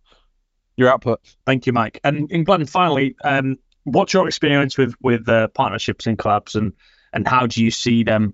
[0.75, 1.19] your output.
[1.45, 1.99] Thank you mike.
[2.03, 6.73] And, and glenn finally um, what's your experience with with uh, partnerships and clubs and
[7.13, 8.33] and how do you see them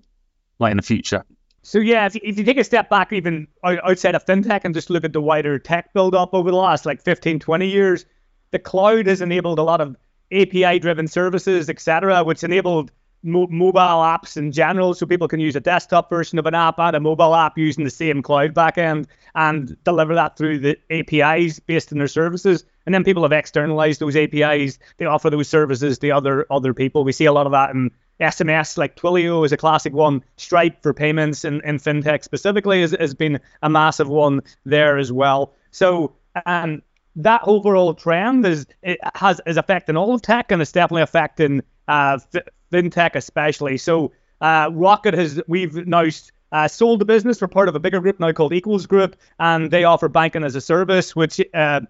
[0.58, 1.24] like in the future?
[1.62, 4.74] So yeah, if you, if you take a step back even outside of fintech and
[4.74, 8.04] just look at the wider tech build up over the last like 15, 20 years,
[8.50, 9.96] the cloud has enabled a lot of
[10.34, 12.90] API driven services, etc., which enabled
[13.24, 14.94] mo- mobile apps in general.
[14.94, 17.84] So people can use a desktop version of an app and a mobile app using
[17.84, 22.64] the same cloud backend and deliver that through the APIs based in their services.
[22.86, 24.78] And then people have externalized those APIs.
[24.98, 27.04] They offer those services to other other people.
[27.04, 30.22] We see a lot of that in SMS, like Twilio is a classic one.
[30.36, 35.10] Stripe for payments and, and fintech specifically has, has been a massive one there as
[35.10, 35.52] well.
[35.72, 36.12] So,
[36.46, 36.82] and
[37.16, 42.18] that overall trend is it has is affecting all tech and it's definitely affecting uh,
[42.72, 43.76] fintech especially.
[43.78, 46.06] So uh, Roqqett has we've now
[46.52, 47.38] uh, sold the business.
[47.38, 50.54] for part of a bigger group now called Equals Group, and they offer banking as
[50.54, 51.80] a service, which uh,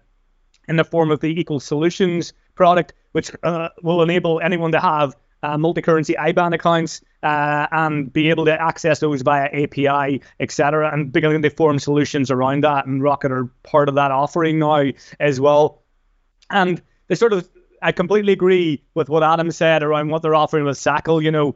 [0.67, 5.15] in the form of the Equal Solutions product, which uh, will enable anyone to have
[5.43, 10.91] uh, multi-currency IBAN accounts uh, and be able to access those via API, etc.
[10.93, 12.85] And beginning to form solutions around that.
[12.85, 15.81] And Roqqett are part of that offering now as well.
[16.51, 17.49] And they sort of,
[17.81, 21.23] I completely agree with what Adam said around what they're offering with Seccl.
[21.23, 21.55] You know,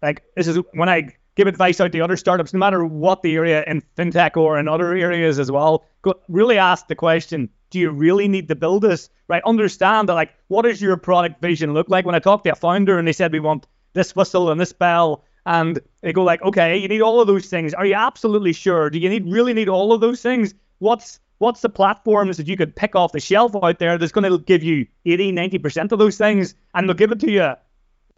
[0.00, 3.34] like this is when I give advice out to other startups, no matter what the
[3.34, 5.84] area in fintech or in other areas as well.
[6.00, 9.10] Go, really ask the question: Do you really need to build this?
[9.28, 9.42] Right?
[9.44, 12.06] Understand that, like, what does your product vision look like?
[12.06, 14.72] When I talked to a founder and they said we want this whistle and this
[14.72, 17.74] bell, and they go like, okay, you need all of those things.
[17.74, 18.90] Are you absolutely sure?
[18.90, 20.54] Do you need really need all of those things?
[20.78, 24.30] What's what's the platforms that you could pick off the shelf out there that's going
[24.30, 27.54] to give you 80, 90% of those things, and they'll give it to you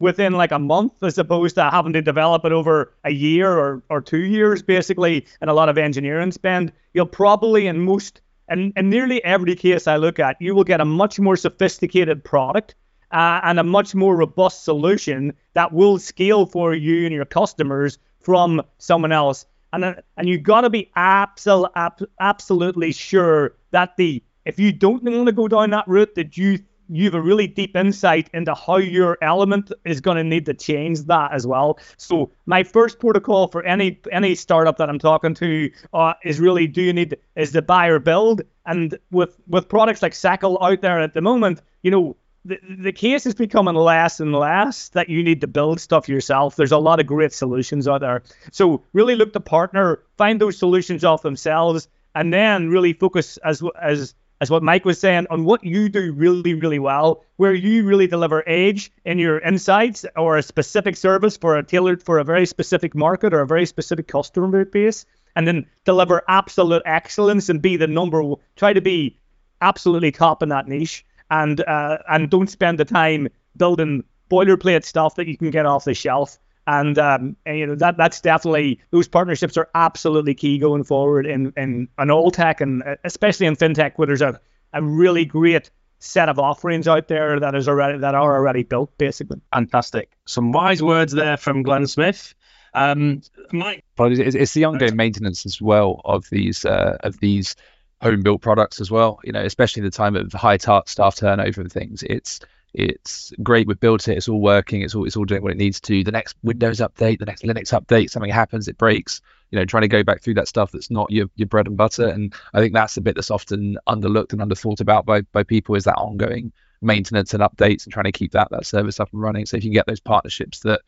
[0.03, 3.83] within like a month as opposed to having to develop it over a year or,
[3.89, 8.73] or two years basically and a lot of engineering spend you'll probably in most and
[8.77, 12.75] in nearly every case i look at you will get a much more sophisticated product
[13.13, 17.99] uh, and a much more robust solution that will scale for you and your customers
[18.21, 23.97] from someone else and uh, and you got to be absol- ab- absolutely sure that
[23.97, 27.23] the if you don't want to go down that route that you you have a
[27.23, 31.47] really deep insight into how your element is going to need to change that as
[31.47, 31.79] well.
[31.97, 36.67] So my first protocol for any any startup that I'm talking to uh, is really
[36.67, 40.83] do you need is the buy or build, and with with products like Seccl out
[40.83, 42.17] there at the moment, you know.
[42.45, 46.57] The, the case is becoming less and less that you need to build stuff yourself.
[46.57, 48.25] There's a lot of great solutions out there.
[48.51, 53.63] So really look to partner, find those solutions off themselves, and then really focus as
[53.81, 57.85] as as what Mike was saying, on what you do really, really well, where you
[57.85, 62.25] really deliver age in your insights or a specific service for a tailored for a
[62.25, 67.63] very specific market or a very specific customer base, and then deliver absolute excellence and
[67.63, 68.35] be the number.
[68.57, 69.17] Try to be
[69.61, 75.17] absolutely top in that niche, and uh, and don't spend the time building boilerplate stuff
[75.17, 76.39] that you can get off the shelf.
[76.65, 81.27] And, um, and, you know that that's definitely those partnerships are absolutely key going forward
[81.27, 84.41] in in an old tech and uh, especially in fintech where there's a,
[84.73, 88.97] a really great set of offerings out there that is already that are already built
[88.97, 89.41] basically.
[89.53, 90.13] Fantastic.
[90.27, 92.33] Some wise words there from Glenn Smith.
[92.75, 97.57] Um, Mike, it's, it's the ongoing maintenance as well of these uh, of these
[98.03, 99.21] home built products as well.
[99.25, 102.03] You know, especially the time of high tar- staff turnover and things.
[102.03, 102.41] It's
[102.75, 103.67] it's great.
[103.67, 104.17] We've built it.
[104.17, 104.81] It's all working.
[104.83, 106.03] It's all it's all doing what it needs to.
[106.03, 109.21] The next Windows update, the next Linux update, something happens, it breaks.
[109.51, 111.77] You know, trying to go back through that stuff that's not your your bread and
[111.77, 112.09] butter.
[112.09, 115.75] And I think that's the bit that's often underlooked and underthought about by by people
[115.75, 119.21] is that ongoing maintenance and updates and trying to keep that that service up and
[119.21, 119.47] running.
[119.47, 120.81] So if you can get those partnerships that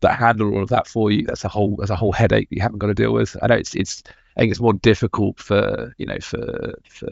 [0.00, 2.60] that handle all of that for you, that's a whole that's a whole headache you
[2.60, 3.36] haven't got to deal with.
[3.40, 4.02] I know it's it's
[4.38, 7.08] I think it's more difficult for you know for for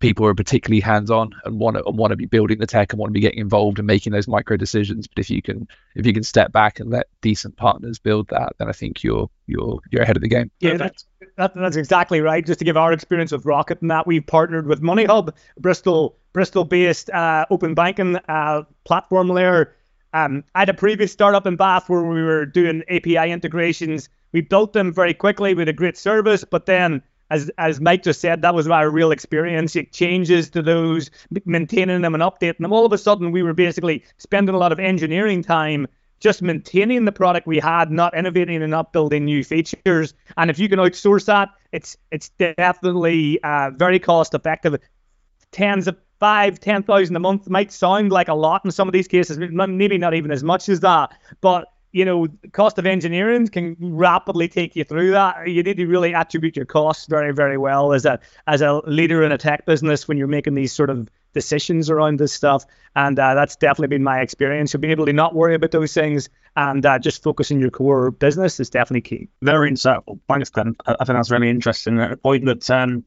[0.00, 2.98] people who are particularly hands-on and want to want to be building the tech and
[2.98, 5.06] want to be getting involved and making those micro decisions.
[5.06, 8.54] But if you can if you can step back and let decent partners build that,
[8.58, 10.50] then I think you're you're you're ahead of the game.
[10.60, 12.44] Yeah, that's, that, that's exactly right.
[12.44, 17.10] Just to give our experience with Roqqett and that, we've partnered with MoneyHub, Bristol Bristol-based
[17.10, 19.74] uh, open banking uh, platform layer.
[20.12, 24.08] Um, I had a previous startup in Bath where we were doing API integrations.
[24.32, 28.20] We built them very quickly with a great service, but then as as Mike just
[28.20, 29.76] said, that was our real experience.
[29.76, 31.10] It changes to those,
[31.44, 32.72] maintaining them and updating them.
[32.72, 35.86] All of a sudden, we were basically spending a lot of engineering time
[36.18, 40.12] just maintaining the product we had, not innovating and not building new features.
[40.36, 44.76] And if you can outsource that, it's it's definitely uh, very cost effective.
[45.52, 48.92] Tens of five, ten thousand a month might sound like a lot in some of
[48.92, 53.48] these cases, maybe not even as much as that, but you know, cost of engineering
[53.48, 55.48] can rapidly take you through that.
[55.48, 59.22] You need to really attribute your costs very, very well as a as a leader
[59.24, 62.64] in a tech business when you're making these sort of decisions around this stuff.
[62.94, 64.72] And uh, that's definitely been my experience.
[64.72, 67.70] So being able to not worry about those things and uh, just focus on your
[67.70, 69.28] core business is definitely key.
[69.42, 70.20] Very insightful.
[70.28, 70.74] Thanks, Ben.
[70.86, 72.00] I think that's really interesting.
[72.00, 73.04] A point that um,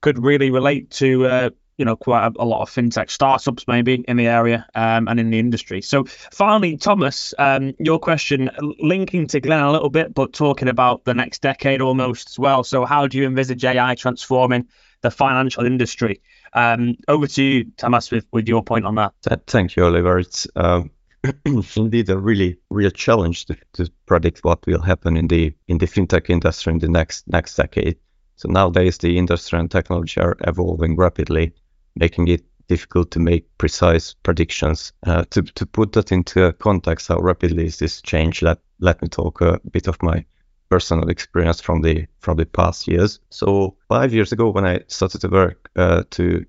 [0.00, 4.04] could really relate to uh, you know quite a, a, lot of fintech startups maybe
[4.06, 5.80] in the area um, and in the industry.
[5.82, 11.04] So finally, Thomas, um, your question linking to Glenn a little bit, but talking about
[11.04, 12.64] the next decade almost as well.
[12.64, 14.68] So how do you envisage AI transforming
[15.00, 16.20] the financial industry?
[16.52, 19.12] Um, over to you, Thomas, with, with your point on that.
[19.46, 20.18] Thank you, Oliver.
[20.18, 20.90] It's um,
[21.76, 25.86] indeed a really real challenge to, to predict what will happen in the in the
[25.86, 27.96] fintech industry in the next next decade.
[28.36, 31.52] So nowadays, the industry and technology are evolving rapidly,
[32.00, 34.92] making it difficult to make precise predictions.
[35.06, 38.42] Uh, to, to put that into context, how rapidly is this change?
[38.42, 40.24] Let, let me talk a bit of my
[40.70, 43.20] personal experience from the from the past years.
[43.30, 46.46] So five years ago, when I started to work uh, to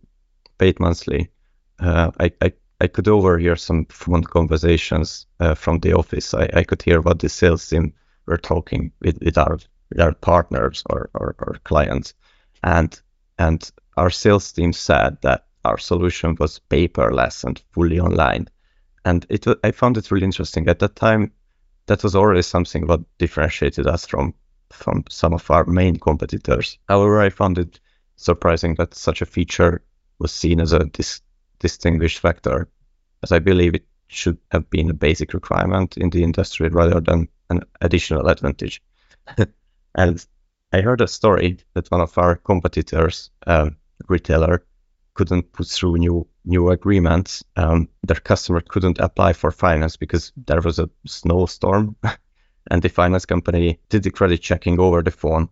[0.59, 1.27] PayItMonthly,
[1.79, 6.33] uh, I, I, I could overhear some phone conversations uh, from the office.
[6.35, 7.93] I, I could hear what the sales team
[8.27, 9.57] were talking with, with our
[9.89, 12.13] with our partners or, or, or clients,
[12.63, 13.01] and
[13.39, 18.47] and our sales team said that our solution was paperless and fully online.
[19.06, 20.67] And it, I found it really interesting.
[20.67, 21.32] At that time,
[21.88, 24.34] that was already something that differentiated us from,
[24.71, 26.77] from some of our main competitors.
[26.88, 27.80] However, I found it
[28.15, 29.82] surprising that such a feature
[30.19, 31.21] was seen as a dis-
[31.60, 32.69] distinguished factor,
[33.23, 37.27] as I believe it should have been a basic requirement in the industry rather than
[37.49, 38.82] an additional advantage.
[39.95, 40.25] and
[40.73, 43.77] I heard a story that one of our competitors um,
[44.12, 44.63] retailer
[45.13, 47.43] couldn't put through new new agreements.
[47.56, 51.95] Um, their customer couldn't apply for finance because there was a snowstorm,
[52.71, 55.50] and the finance company did the credit checking over the phone,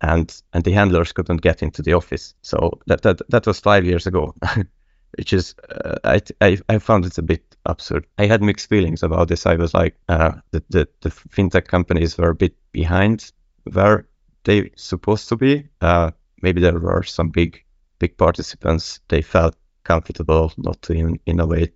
[0.00, 2.34] and and the handlers couldn't get into the office.
[2.42, 4.34] So that that that was five years ago,
[5.18, 8.06] which is uh, I, I I found it a bit absurd.
[8.18, 9.46] I had mixed feelings about this.
[9.46, 13.32] I was like, uh, the, the the fintech companies were a bit behind
[13.72, 14.06] where
[14.44, 15.68] they supposed to be.
[15.80, 16.10] Uh,
[16.42, 17.63] maybe there were some big
[17.98, 21.74] big participants, they felt comfortable not to in, innovate.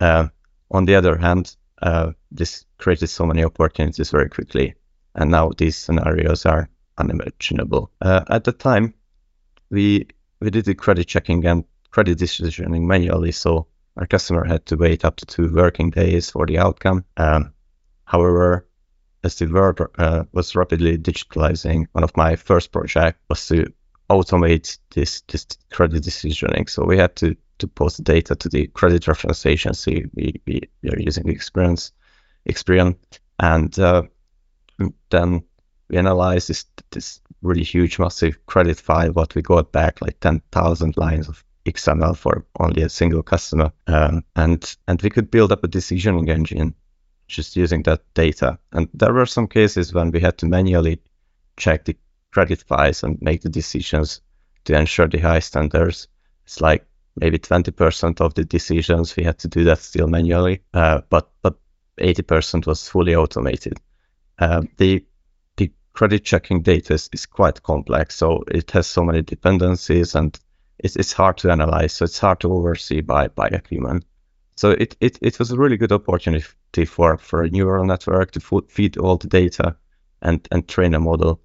[0.00, 0.28] Uh,
[0.70, 4.74] on the other hand, uh, this created so many opportunities very quickly,
[5.14, 6.68] and now these scenarios are
[6.98, 7.90] unimaginable.
[8.00, 8.94] Uh, at the time,
[9.70, 10.06] we
[10.40, 15.04] we did the credit checking and credit decisioning manually, so our customer had to wait
[15.04, 17.04] up to two working days for the outcome.
[17.16, 17.52] Um,
[18.04, 18.66] however,
[19.22, 23.72] as the world uh, was rapidly digitalizing, one of my first projects was to
[24.10, 26.68] automate this this credit decisioning.
[26.68, 30.06] So we had to to post data to the credit reference agency.
[30.14, 31.92] We we, we are using experience
[32.48, 32.96] Experian,
[33.38, 34.02] and uh,
[35.10, 35.42] then
[35.88, 39.12] we analyzed this this really huge, massive credit file.
[39.12, 43.72] What we got back like ten thousand lines of XML for only a single customer,
[43.86, 46.74] um, and and we could build up a decisioning engine
[47.28, 48.58] just using that data.
[48.72, 51.00] And there were some cases when we had to manually
[51.56, 51.96] check the
[52.32, 54.20] credit files and make the decisions
[54.64, 56.08] to ensure the high standards.
[56.44, 61.00] It's like maybe 20% of the decisions we had to do that still manually, uh,
[61.08, 61.56] but but
[61.98, 63.78] 80% was fully automated.
[64.38, 65.04] Uh, the
[65.56, 70.38] the credit checking data is, is quite complex, so it has so many dependencies and
[70.78, 71.92] it's, it's hard to analyze.
[71.92, 74.02] So it's hard to oversee by by a human.
[74.60, 78.62] So it, it, it was a really good opportunity for, for a neural network to
[78.68, 79.74] feed all the data
[80.20, 81.40] and, and train a model.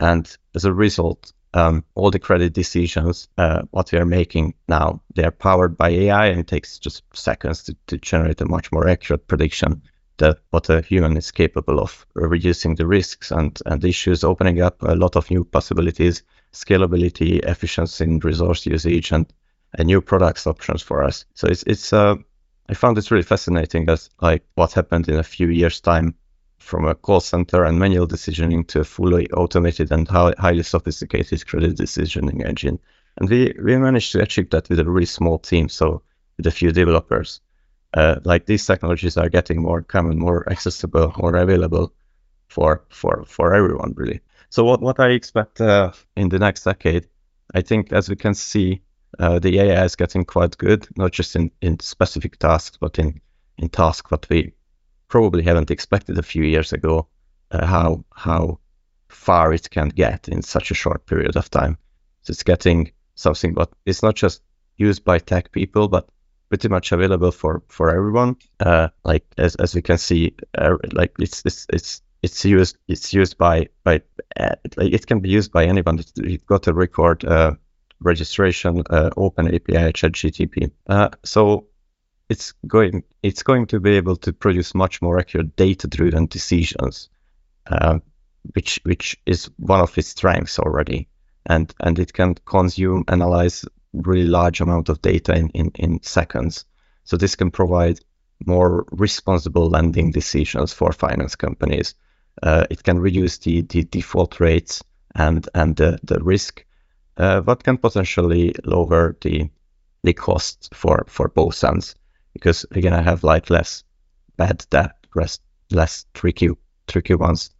[0.00, 5.00] And as a result, um, all the credit decisions, uh, what we are making now,
[5.14, 8.70] they are powered by AI and it takes just seconds to, to generate a much
[8.72, 9.82] more accurate prediction
[10.18, 14.82] that what a human is capable of, reducing the risks and, and issues, opening up
[14.82, 16.22] a lot of new possibilities,
[16.52, 19.26] scalability, efficiency in resource usage, and,
[19.74, 21.24] and new products options for us.
[21.34, 22.16] So it's it's uh,
[22.68, 26.14] I found it really fascinating as like what happened in a few years' time
[26.66, 31.76] from a call center and manual decisioning to a fully automated and highly sophisticated credit
[31.76, 32.78] decisioning engine.
[33.18, 36.02] And we, we managed to achieve that with a really small team, so
[36.36, 37.40] with a few developers.
[37.94, 41.94] Uh, like these technologies are getting more common, more accessible, more available
[42.48, 44.20] for for for everyone, really.
[44.50, 47.06] So what what I expect uh, in the next decade,
[47.54, 48.82] I think, as we can see,
[49.20, 53.20] uh, the AI is getting quite good, not just in, in specific tasks, but in,
[53.56, 54.52] in tasks that we
[55.08, 57.06] probably haven't expected a few years ago,
[57.50, 58.58] uh, how, how
[59.08, 61.78] far it can get in such a short period of time.
[62.22, 64.42] So it's getting something but it's not just
[64.76, 66.08] used by tech people, but
[66.48, 68.36] pretty much available for, for everyone.
[68.60, 73.12] Uh, like as, as we can see, uh, like it's, it's, it's, it's used, it's
[73.12, 74.02] used by, by,
[74.38, 76.00] uh, like it can be used by anyone.
[76.16, 77.54] You've got to record, uh,
[78.00, 80.70] registration, uh, Open API, ChatGTP.
[80.86, 81.66] Uh, so
[82.28, 87.08] it's going it's going to be able to produce much more accurate data-driven decisions,
[87.66, 87.98] uh,
[88.54, 91.08] which which is one of its strengths already,
[91.46, 96.64] and and it can consume analyze really large amount of data in, in, in seconds.
[97.04, 98.00] So this can provide
[98.44, 101.94] more responsible lending decisions for finance companies.
[102.42, 104.82] Uh, it can reduce the, the default rates
[105.14, 106.64] and and the, the risk
[107.16, 109.48] uh, what can potentially lower the
[110.02, 111.94] the cost for for both ends
[112.36, 113.84] because again I have like less
[114.36, 116.50] bad debt, less less tricky
[116.86, 117.50] tricky ones,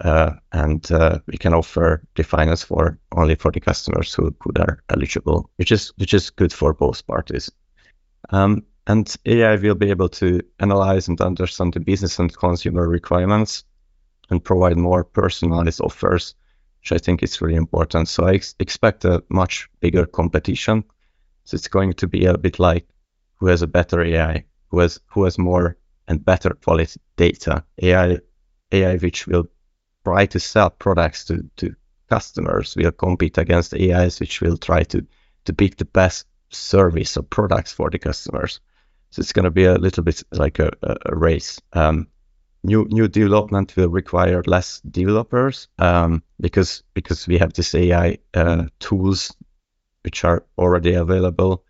[0.00, 4.52] uh, and uh, we can offer the finance for only for the customers who, who
[4.58, 7.50] are eligible, which is which is good for both parties.
[8.30, 13.64] Um, and AI will be able to analyze and understand the business and consumer requirements
[14.30, 16.34] and provide more personalized offers
[16.86, 18.08] which I think is really important.
[18.08, 20.84] So I ex- expect a much bigger competition.
[21.42, 22.86] So it's going to be a bit like
[23.36, 25.76] who has a better AI, who has who has more
[26.08, 27.64] and better quality data.
[27.82, 28.18] AI
[28.72, 29.46] AI which will
[30.04, 31.74] try to sell products to, to
[32.08, 35.06] customers will compete against AIs which will try to
[35.44, 38.60] to pick the best service or products for the customers.
[39.10, 41.60] So it's going to be a little bit like a, a, race.
[41.72, 42.08] Um,
[42.64, 48.64] new new development will require less developers um, because because we have this AI uh,
[48.78, 49.34] tools
[50.02, 51.64] which are already available.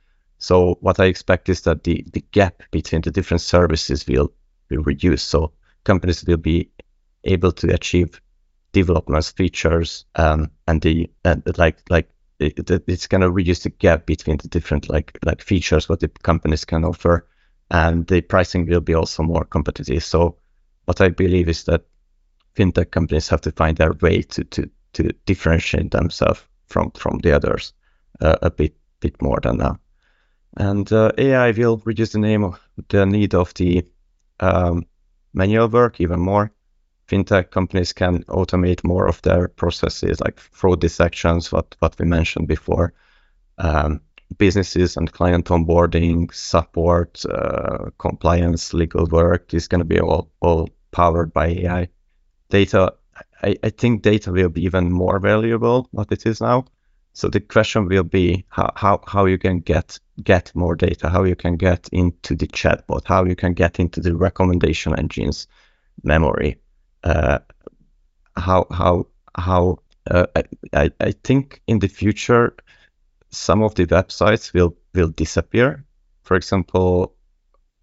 [0.47, 4.33] So what I expect is that the, the gap between the different services will
[4.69, 5.29] be reduced.
[5.29, 5.51] So
[5.83, 6.71] companies will be
[7.25, 8.21] able to achieve
[8.71, 14.07] development features um, and the and like like it, it's going to reduce the gap
[14.07, 17.27] between the different like like features what the companies can offer
[17.73, 20.05] and the pricing will be also more competitive.
[20.05, 20.37] So
[20.85, 21.87] what I believe is that
[22.55, 27.33] fintech companies have to find their way to to to differentiate themselves from from the
[27.33, 27.73] others
[28.21, 29.81] uh, a bit bit more than now.
[30.57, 33.85] And uh, AI will reduce the name of the need of the
[34.41, 34.87] um,
[35.35, 36.53] manual work even more.
[37.09, 42.49] Fintech companies can automate more of their processes, like fraud detections, what what we mentioned
[42.49, 42.95] before.
[43.59, 44.01] Um,
[44.39, 50.69] businesses and client onboarding, support, uh, compliance, legal work is going to be all all
[50.91, 51.89] powered by AI.
[52.49, 52.95] Data,
[53.43, 56.65] I, I think data will be even more valuable what it is now.
[57.17, 61.25] So the question will be how, how, how you can get get more data, how
[61.25, 65.49] you can get into the chatbot, how you can get into the recommendation engines
[66.03, 66.59] memory.
[67.05, 67.39] Uh,
[68.37, 69.79] how how how
[70.11, 70.27] uh,
[70.75, 72.55] I, I think in the future
[73.31, 75.87] some of the websites will will disappear.
[76.25, 77.15] For example,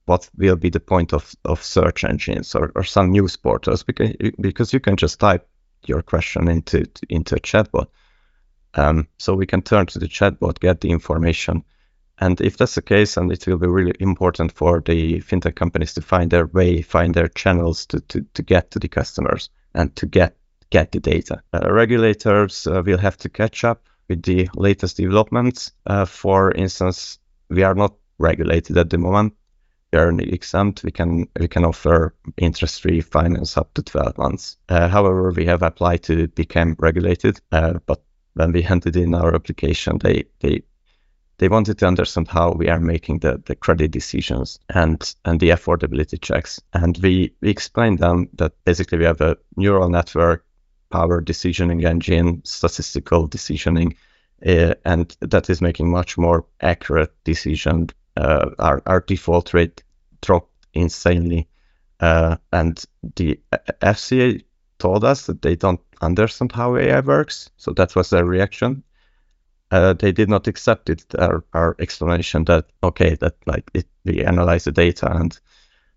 [0.06, 4.12] what will be the point of, of search engines or, or some news portals because
[4.40, 5.50] because you can just type
[5.88, 7.88] your question into into a chatbot.
[8.76, 11.64] Um, so we can turn to the chatbot, get the information,
[12.20, 15.94] and if that's the case, and it will be really important for the fintech companies
[15.96, 19.96] to find their way, find their channels to to, to get to the customers and
[19.96, 20.38] to get
[20.70, 21.42] get the data.
[21.54, 25.72] Uh, regulators uh, will have to catch up with the latest developments.
[25.86, 27.20] Uh, for instance,
[27.50, 29.34] we are not regulated at the moment
[29.92, 30.84] We are exempt.
[30.84, 34.58] We can we can offer interest-free finance up to 12 months.
[34.70, 38.02] Uh, however, we have applied to become regulated, uh, but
[38.34, 40.64] when we handed in our application, they they
[41.38, 45.50] they wanted to understand how we are making the, the credit decisions and and the
[45.50, 46.62] affordability checks.
[46.74, 50.46] And we, we explained them that basically we have a neural network
[50.90, 53.96] power decisioning engine, statistical decisioning,
[54.46, 57.90] uh, and that is making much more accurate decision.
[58.16, 59.84] Uh, our, our default rate
[60.22, 61.48] dropped insanely.
[62.00, 63.40] Uh, and the
[63.82, 64.44] FCA
[64.84, 67.50] told us that they don't understand how AI works.
[67.56, 68.84] So that was their reaction.
[69.72, 74.26] Uh, they did not accept it, our, our explanation that, okay, that like it, we
[74.26, 75.40] analyze the data and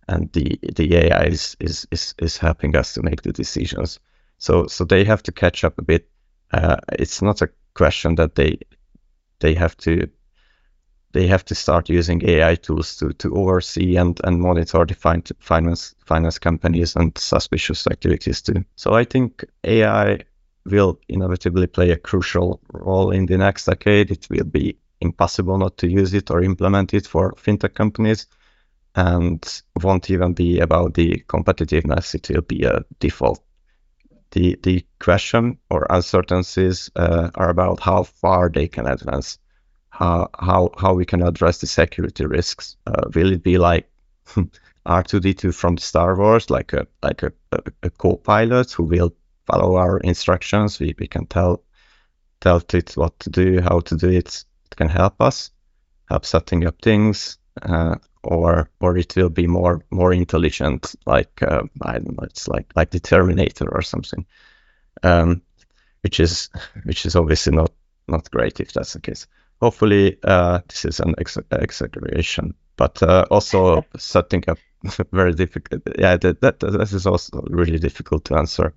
[0.08, 3.98] and the the AI is, is, is, is helping us to make the decisions.
[4.38, 6.08] So so they have to catch up a bit.
[6.52, 8.60] Uh, it's not a question that they
[9.40, 10.08] they have to
[11.16, 15.22] they have to start using AI tools to, to oversee and, and monitor the fin-
[15.38, 18.64] finance finance companies and suspicious activities too.
[18.76, 20.18] So I think AI
[20.66, 24.10] will inevitably play a crucial role in the next decade.
[24.10, 28.26] It will be impossible not to use it or implement it for fintech companies
[28.94, 32.14] and won't even be about the competitiveness.
[32.14, 33.42] It will be a default
[34.32, 39.38] the the question or uncertainties uh, are about how far they can advance,
[39.98, 42.76] how how how we can address the security risks.
[42.86, 43.88] Uh, will it be like
[44.86, 49.14] R2D2 from Star Wars, like a like a, a, a co-pilot who will
[49.46, 50.78] follow our instructions?
[50.78, 51.62] We we can tell
[52.40, 54.44] tell it what to do, how to do it.
[54.70, 55.50] It can help us,
[56.08, 57.38] help setting up things.
[57.62, 62.48] Uh, or or it will be more more intelligent, like uh, I don't know, it's
[62.48, 64.26] like like the Terminator or something,
[65.02, 65.42] um,
[66.02, 66.50] which is
[66.84, 67.72] which is obviously not
[68.08, 69.26] not great if that's the case.
[69.60, 74.58] Hopefully, uh, this is an ex- exaggeration, but uh, also setting up
[75.12, 75.82] very difficult.
[75.98, 78.74] Yeah, that, that that is also really difficult to answer.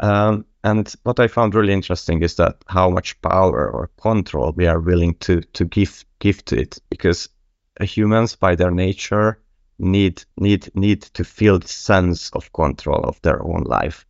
[0.00, 4.66] Um, and what I found really interesting is that how much power or control we
[4.66, 7.28] are willing to to give give to it, because
[7.80, 9.40] humans by their nature
[9.78, 14.06] need need need to feel the sense of control of their own life.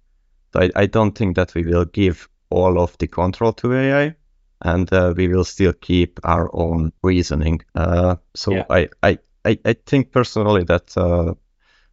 [0.52, 4.14] So I, I don't think that we will give all of the control to AI,
[4.64, 7.60] and uh, we will still keep our own reasoning.
[7.74, 8.64] Uh, so yeah.
[8.70, 11.34] I, I, I I think personally that uh,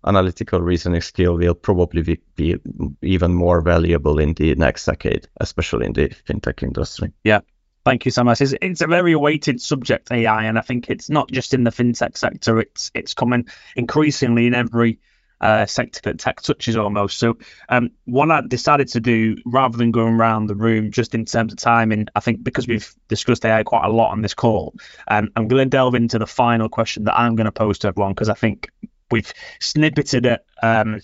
[0.05, 2.55] analytical reasoning skill will probably be, be,
[3.01, 7.11] even more valuable in the next decade, especially in the fintech industry.
[7.23, 7.41] Yeah,
[7.83, 8.41] Thank you so much.
[8.41, 11.71] It's, it's, a very weighted subject, AI, and I think it's not just in the
[11.71, 12.59] fintech sector.
[12.59, 14.99] It's it's coming increasingly in every
[15.41, 17.17] uh, sector that tech touches almost.
[17.17, 17.37] So,
[17.67, 21.51] um, what I decided to do, rather than going around the room just in terms
[21.51, 24.75] of timing, I think because we've discussed AI quite a lot on this call,
[25.07, 27.87] um, I'm going to delve into the final question that I'm going to pose to
[27.87, 28.69] everyone because I think
[29.09, 31.01] we've snippeted it, um,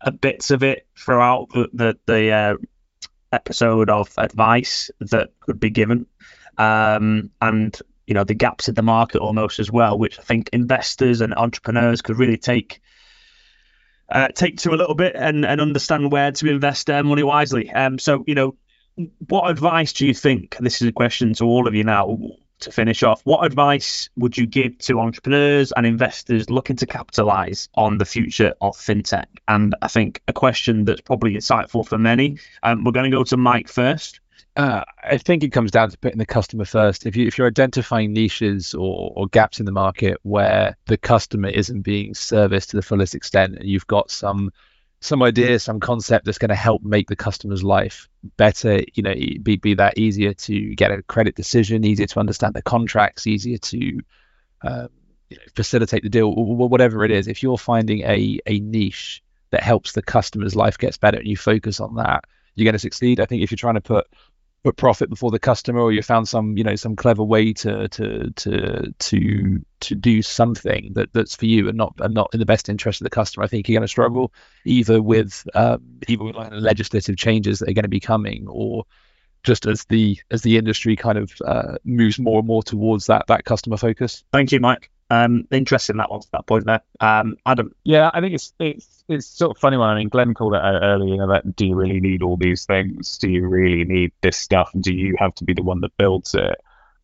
[0.00, 2.54] a bits of it throughout the the, the uh,
[3.30, 6.06] episode of advice that could be given,
[6.56, 10.48] um, and you know the gaps in the market almost as well, which I think
[10.54, 12.80] investors and entrepreneurs could really take
[14.08, 17.70] uh, take to a little bit and, and understand where to invest their money wisely.
[17.70, 18.56] Um, so you know,
[19.28, 20.56] what advice do you think?
[20.58, 22.18] This is a question to all of you now
[22.60, 27.68] to finish off, what advice would you give to entrepreneurs and investors looking to capitalize
[27.74, 29.26] on the future of fintech?
[29.46, 32.38] And I think a question that's probably insightful for many.
[32.62, 34.20] Um, we're going to go to Mike first.
[34.56, 37.04] Uh, I think it comes down to putting the customer first.
[37.04, 41.48] If you if you're identifying niches or, or gaps in the market where the customer
[41.48, 44.50] isn't being serviced to the fullest extent, and you've got some
[45.00, 48.82] some idea, some concept that's going to help make the customer's life better.
[48.94, 52.62] You know, be be that easier to get a credit decision, easier to understand the
[52.62, 54.00] contracts, easier to
[54.62, 54.88] um,
[55.28, 57.28] you know, facilitate the deal, whatever it is.
[57.28, 61.36] If you're finding a a niche that helps the customer's life gets better, and you
[61.36, 63.20] focus on that, you're going to succeed.
[63.20, 64.06] I think if you're trying to put
[64.64, 67.88] put profit before the customer or you found some you know some clever way to
[67.88, 72.40] to to to to do something that that's for you and not and not in
[72.40, 74.32] the best interest of the customer i think you're going to struggle
[74.64, 78.84] either with um, either with like legislative changes that are going to be coming or
[79.46, 83.26] just as the as the industry kind of uh, moves more and more towards that
[83.28, 86.82] that customer focus thank you mike um, interesting that one that point there.
[87.00, 87.72] Um, Adam.
[87.84, 89.90] Yeah, I think it's it's it's sort of funny one.
[89.90, 92.36] I mean, Glenn called it out earlier You know, that do you really need all
[92.36, 93.18] these things?
[93.18, 94.70] Do you really need this stuff?
[94.74, 96.60] And do you have to be the one that builds it?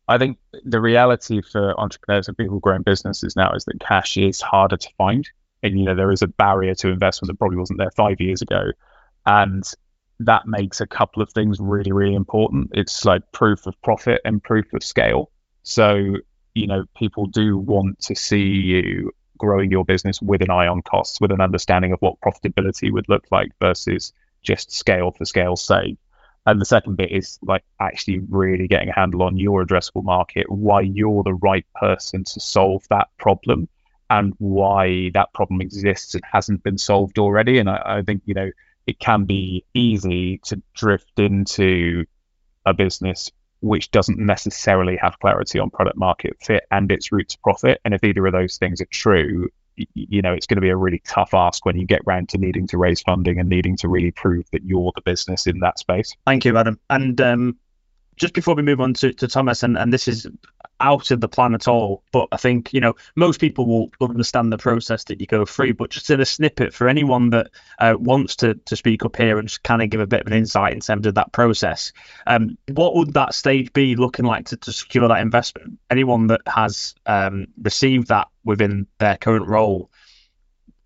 [0.07, 4.41] I think the reality for entrepreneurs and people growing businesses now is that cash is
[4.41, 5.29] harder to find.
[5.61, 8.41] And you know, there is a barrier to investment that probably wasn't there five years
[8.41, 8.71] ago.
[9.25, 9.63] And
[10.19, 12.71] that makes a couple of things really, really important.
[12.73, 15.31] It's like proof of profit and proof of scale.
[15.63, 16.17] So
[16.53, 20.81] you know, people do want to see you growing your business with an eye on
[20.81, 25.61] costs, with an understanding of what profitability would look like versus just scale for scale's
[25.61, 25.97] sake.
[26.45, 30.49] And the second bit is like actually really getting a handle on your addressable market,
[30.49, 33.67] why you're the right person to solve that problem,
[34.09, 37.59] and why that problem exists and hasn't been solved already.
[37.59, 38.51] And I, I think, you know,
[38.87, 42.05] it can be easy to drift into
[42.65, 43.31] a business
[43.61, 47.79] which doesn't necessarily have clarity on product market fit and its route to profit.
[47.85, 50.75] And if either of those things are true, you know, it's going to be a
[50.75, 53.87] really tough ask when you get round to needing to raise funding and needing to
[53.87, 56.13] really prove that you're the business in that space.
[56.25, 56.77] Thank you, Adam.
[56.89, 57.57] And um,
[58.15, 60.27] just before we move on to, to Thomas, and, and this is
[60.79, 64.51] out of the plan at all, but I think, you know, most people will understand
[64.51, 67.95] the process that you go through, but just in a snippet for anyone that uh,
[67.97, 70.33] wants to, to speak up here and just kind of give a bit of an
[70.33, 71.93] insight in terms of that process,
[72.27, 75.79] um, what would that stage be looking like to, to secure that investment?
[75.89, 79.89] Anyone that has um, received that within their current role,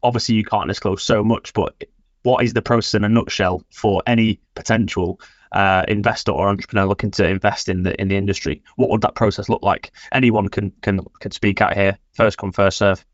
[0.04, 1.84] obviously you can't disclose so much, but
[2.22, 5.20] what is the process in a nutshell for any potential
[5.52, 9.16] uh, investor or entrepreneur looking to invest in the in the industry, what would that
[9.16, 9.92] process look like?
[10.12, 11.98] Anyone can can can speak out here.
[12.14, 13.06] First come, first serve,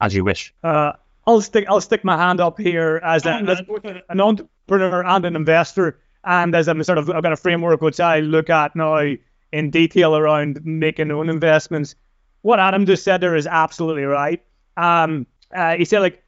[0.00, 0.54] as you wish.
[0.62, 0.92] Uh,
[1.26, 3.60] I'll stick I'll stick my hand up here as, a, as
[4.08, 8.00] an entrepreneur and an investor, and as I'm sort of I've got a framework which
[8.00, 9.14] I look at now
[9.52, 11.94] in detail around making own investments.
[12.42, 14.42] What Adam just said there is absolutely right.
[14.76, 16.22] Um, uh, he said like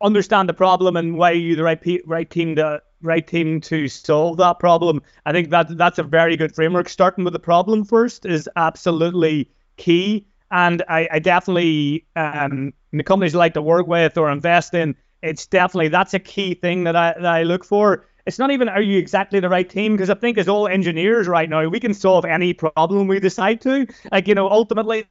[0.00, 3.88] understand the problem and why you the right pe- right team to right team to
[3.88, 5.02] solve that problem.
[5.26, 6.88] I think that that's a very good framework.
[6.88, 10.26] Starting with the problem first is absolutely key.
[10.50, 14.94] And I, I definitely, um, the companies I like to work with or invest in,
[15.22, 18.68] it's definitely that's a key thing that I that I look for it's not even
[18.68, 21.80] are you exactly the right team because I think as all engineers right now we
[21.80, 23.86] can solve any problem we decide to.
[24.10, 25.06] Like you know, ultimately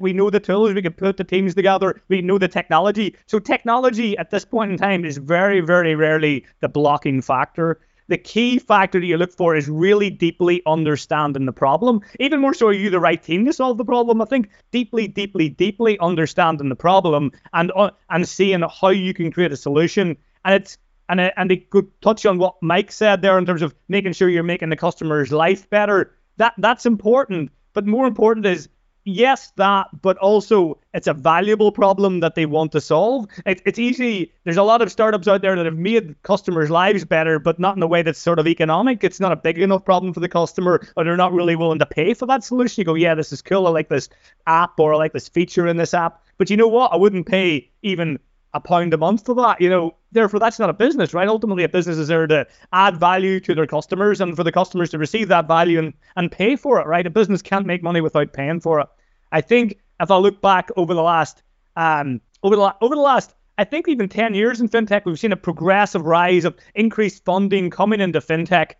[0.00, 3.16] we know the tools, we can put the teams together, we know the technology.
[3.26, 7.80] So technology at this point in time is very very rarely the blocking factor.
[8.08, 12.02] The key factor that you look for is really deeply understanding the problem.
[12.20, 14.20] Even more so, are you the right team to solve the problem?
[14.20, 19.32] I think deeply, deeply, deeply understanding the problem and uh, and seeing how you can
[19.32, 20.16] create a solution.
[20.44, 20.76] And it's
[21.12, 24.28] and and it could touch on what Mike said there in terms of making sure
[24.28, 26.14] you're making the customer's life better.
[26.38, 28.68] That that's important, but more important is
[29.04, 33.26] yes that, but also it's a valuable problem that they want to solve.
[33.44, 34.32] It, it's easy.
[34.44, 37.76] There's a lot of startups out there that have made customers' lives better, but not
[37.76, 39.04] in a way that's sort of economic.
[39.04, 41.86] It's not a big enough problem for the customer, or they're not really willing to
[41.86, 42.80] pay for that solution.
[42.80, 43.66] You go, yeah, this is cool.
[43.66, 44.08] I like this
[44.46, 46.24] app, or I like this feature in this app.
[46.38, 46.92] But you know what?
[46.92, 48.18] I wouldn't pay even
[48.54, 49.60] a pound a month for that.
[49.60, 51.28] You know, therefore that's not a business, right?
[51.28, 54.90] Ultimately, a business is there to add value to their customers and for the customers
[54.90, 57.06] to receive that value and, and pay for it, right?
[57.06, 58.88] A business can't make money without paying for it.
[59.30, 61.42] I think if I look back over the last
[61.76, 65.32] um over the over the last I think even 10 years in fintech, we've seen
[65.32, 68.72] a progressive rise of increased funding coming into fintech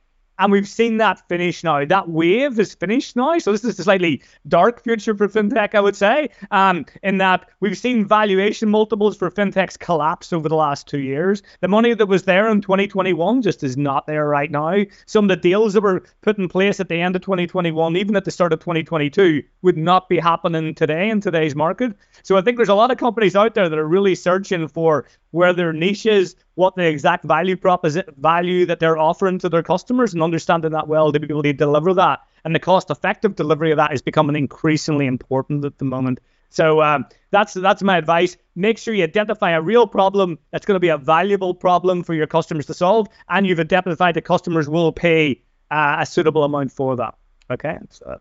[0.42, 1.84] and we've seen that finish now.
[1.84, 3.38] That wave is finished now.
[3.38, 6.30] So this is a slightly dark future for fintech, I would say.
[6.50, 11.44] Um, in that we've seen valuation multiples for fintechs collapse over the last two years.
[11.60, 14.78] The money that was there in 2021 just is not there right now.
[15.06, 18.16] Some of the deals that were put in place at the end of 2021, even
[18.16, 21.92] at the start of 2022, would not be happening today in today's market.
[22.24, 25.06] So I think there's a lot of companies out there that are really searching for
[25.30, 29.62] where their niche is, what the exact value proposition value that they're offering to their
[29.62, 32.20] customers, and understanding that well to be able to deliver that.
[32.44, 36.20] And the cost-effective delivery of that is becoming increasingly important at the moment.
[36.50, 38.36] So um, that's that's my advice.
[38.54, 42.14] Make sure you identify a real problem that's going to be a valuable problem for
[42.14, 45.40] your customers to solve, and you've identified that customers will pay
[45.70, 47.14] uh, a suitable amount for that.
[47.50, 47.78] Okay.
[47.90, 48.20] So.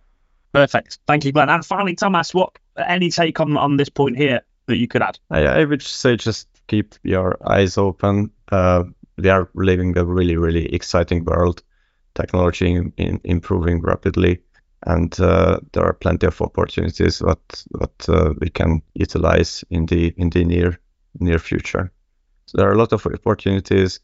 [0.54, 1.00] Perfect.
[1.08, 1.50] Thank you, Glenn.
[1.50, 5.18] And finally, Thomas, what any take on on this point here that you could add?
[5.30, 8.32] I, I would say just keep your eyes open.
[8.52, 8.84] Uh,
[9.18, 11.64] we are living a really, really exciting world.
[12.14, 14.42] Technology in, in improving rapidly,
[14.86, 20.14] and uh, there are plenty of opportunities that that uh, we can utilize in the
[20.18, 20.78] in the near
[21.20, 21.90] near future.
[22.48, 24.02] So there are a lot of opportunities.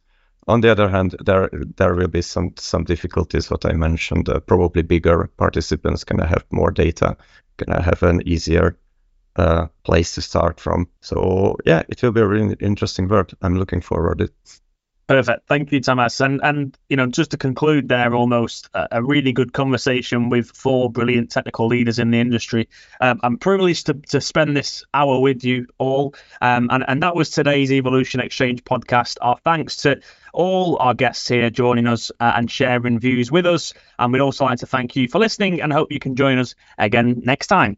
[0.48, 3.52] On the other hand, there there will be some some difficulties.
[3.52, 7.18] What I mentioned, uh, probably bigger participants gonna have more data,
[7.58, 8.78] gonna have an easier
[9.38, 10.88] uh, place to start from.
[11.02, 13.34] So yeah, it will be a really interesting work.
[13.42, 14.34] I'm looking forward to it.
[15.08, 15.48] Perfect.
[15.48, 16.20] Thank you, Thomas.
[16.20, 20.92] And and you know, just to conclude there, almost a, really good conversation with four
[20.92, 22.68] brilliant technical leaders in the industry.
[23.00, 26.14] Um, I'm privileged to, to spend this hour with you all.
[26.42, 29.18] Um, and, and that was today's Evolution Exchange podcast.
[29.22, 30.02] Our thanks to
[30.34, 33.74] all our guests here joining us uh, and sharing views with us.
[33.98, 36.54] And we'd also like to thank you for listening and hope you can join us
[36.78, 37.78] again next time.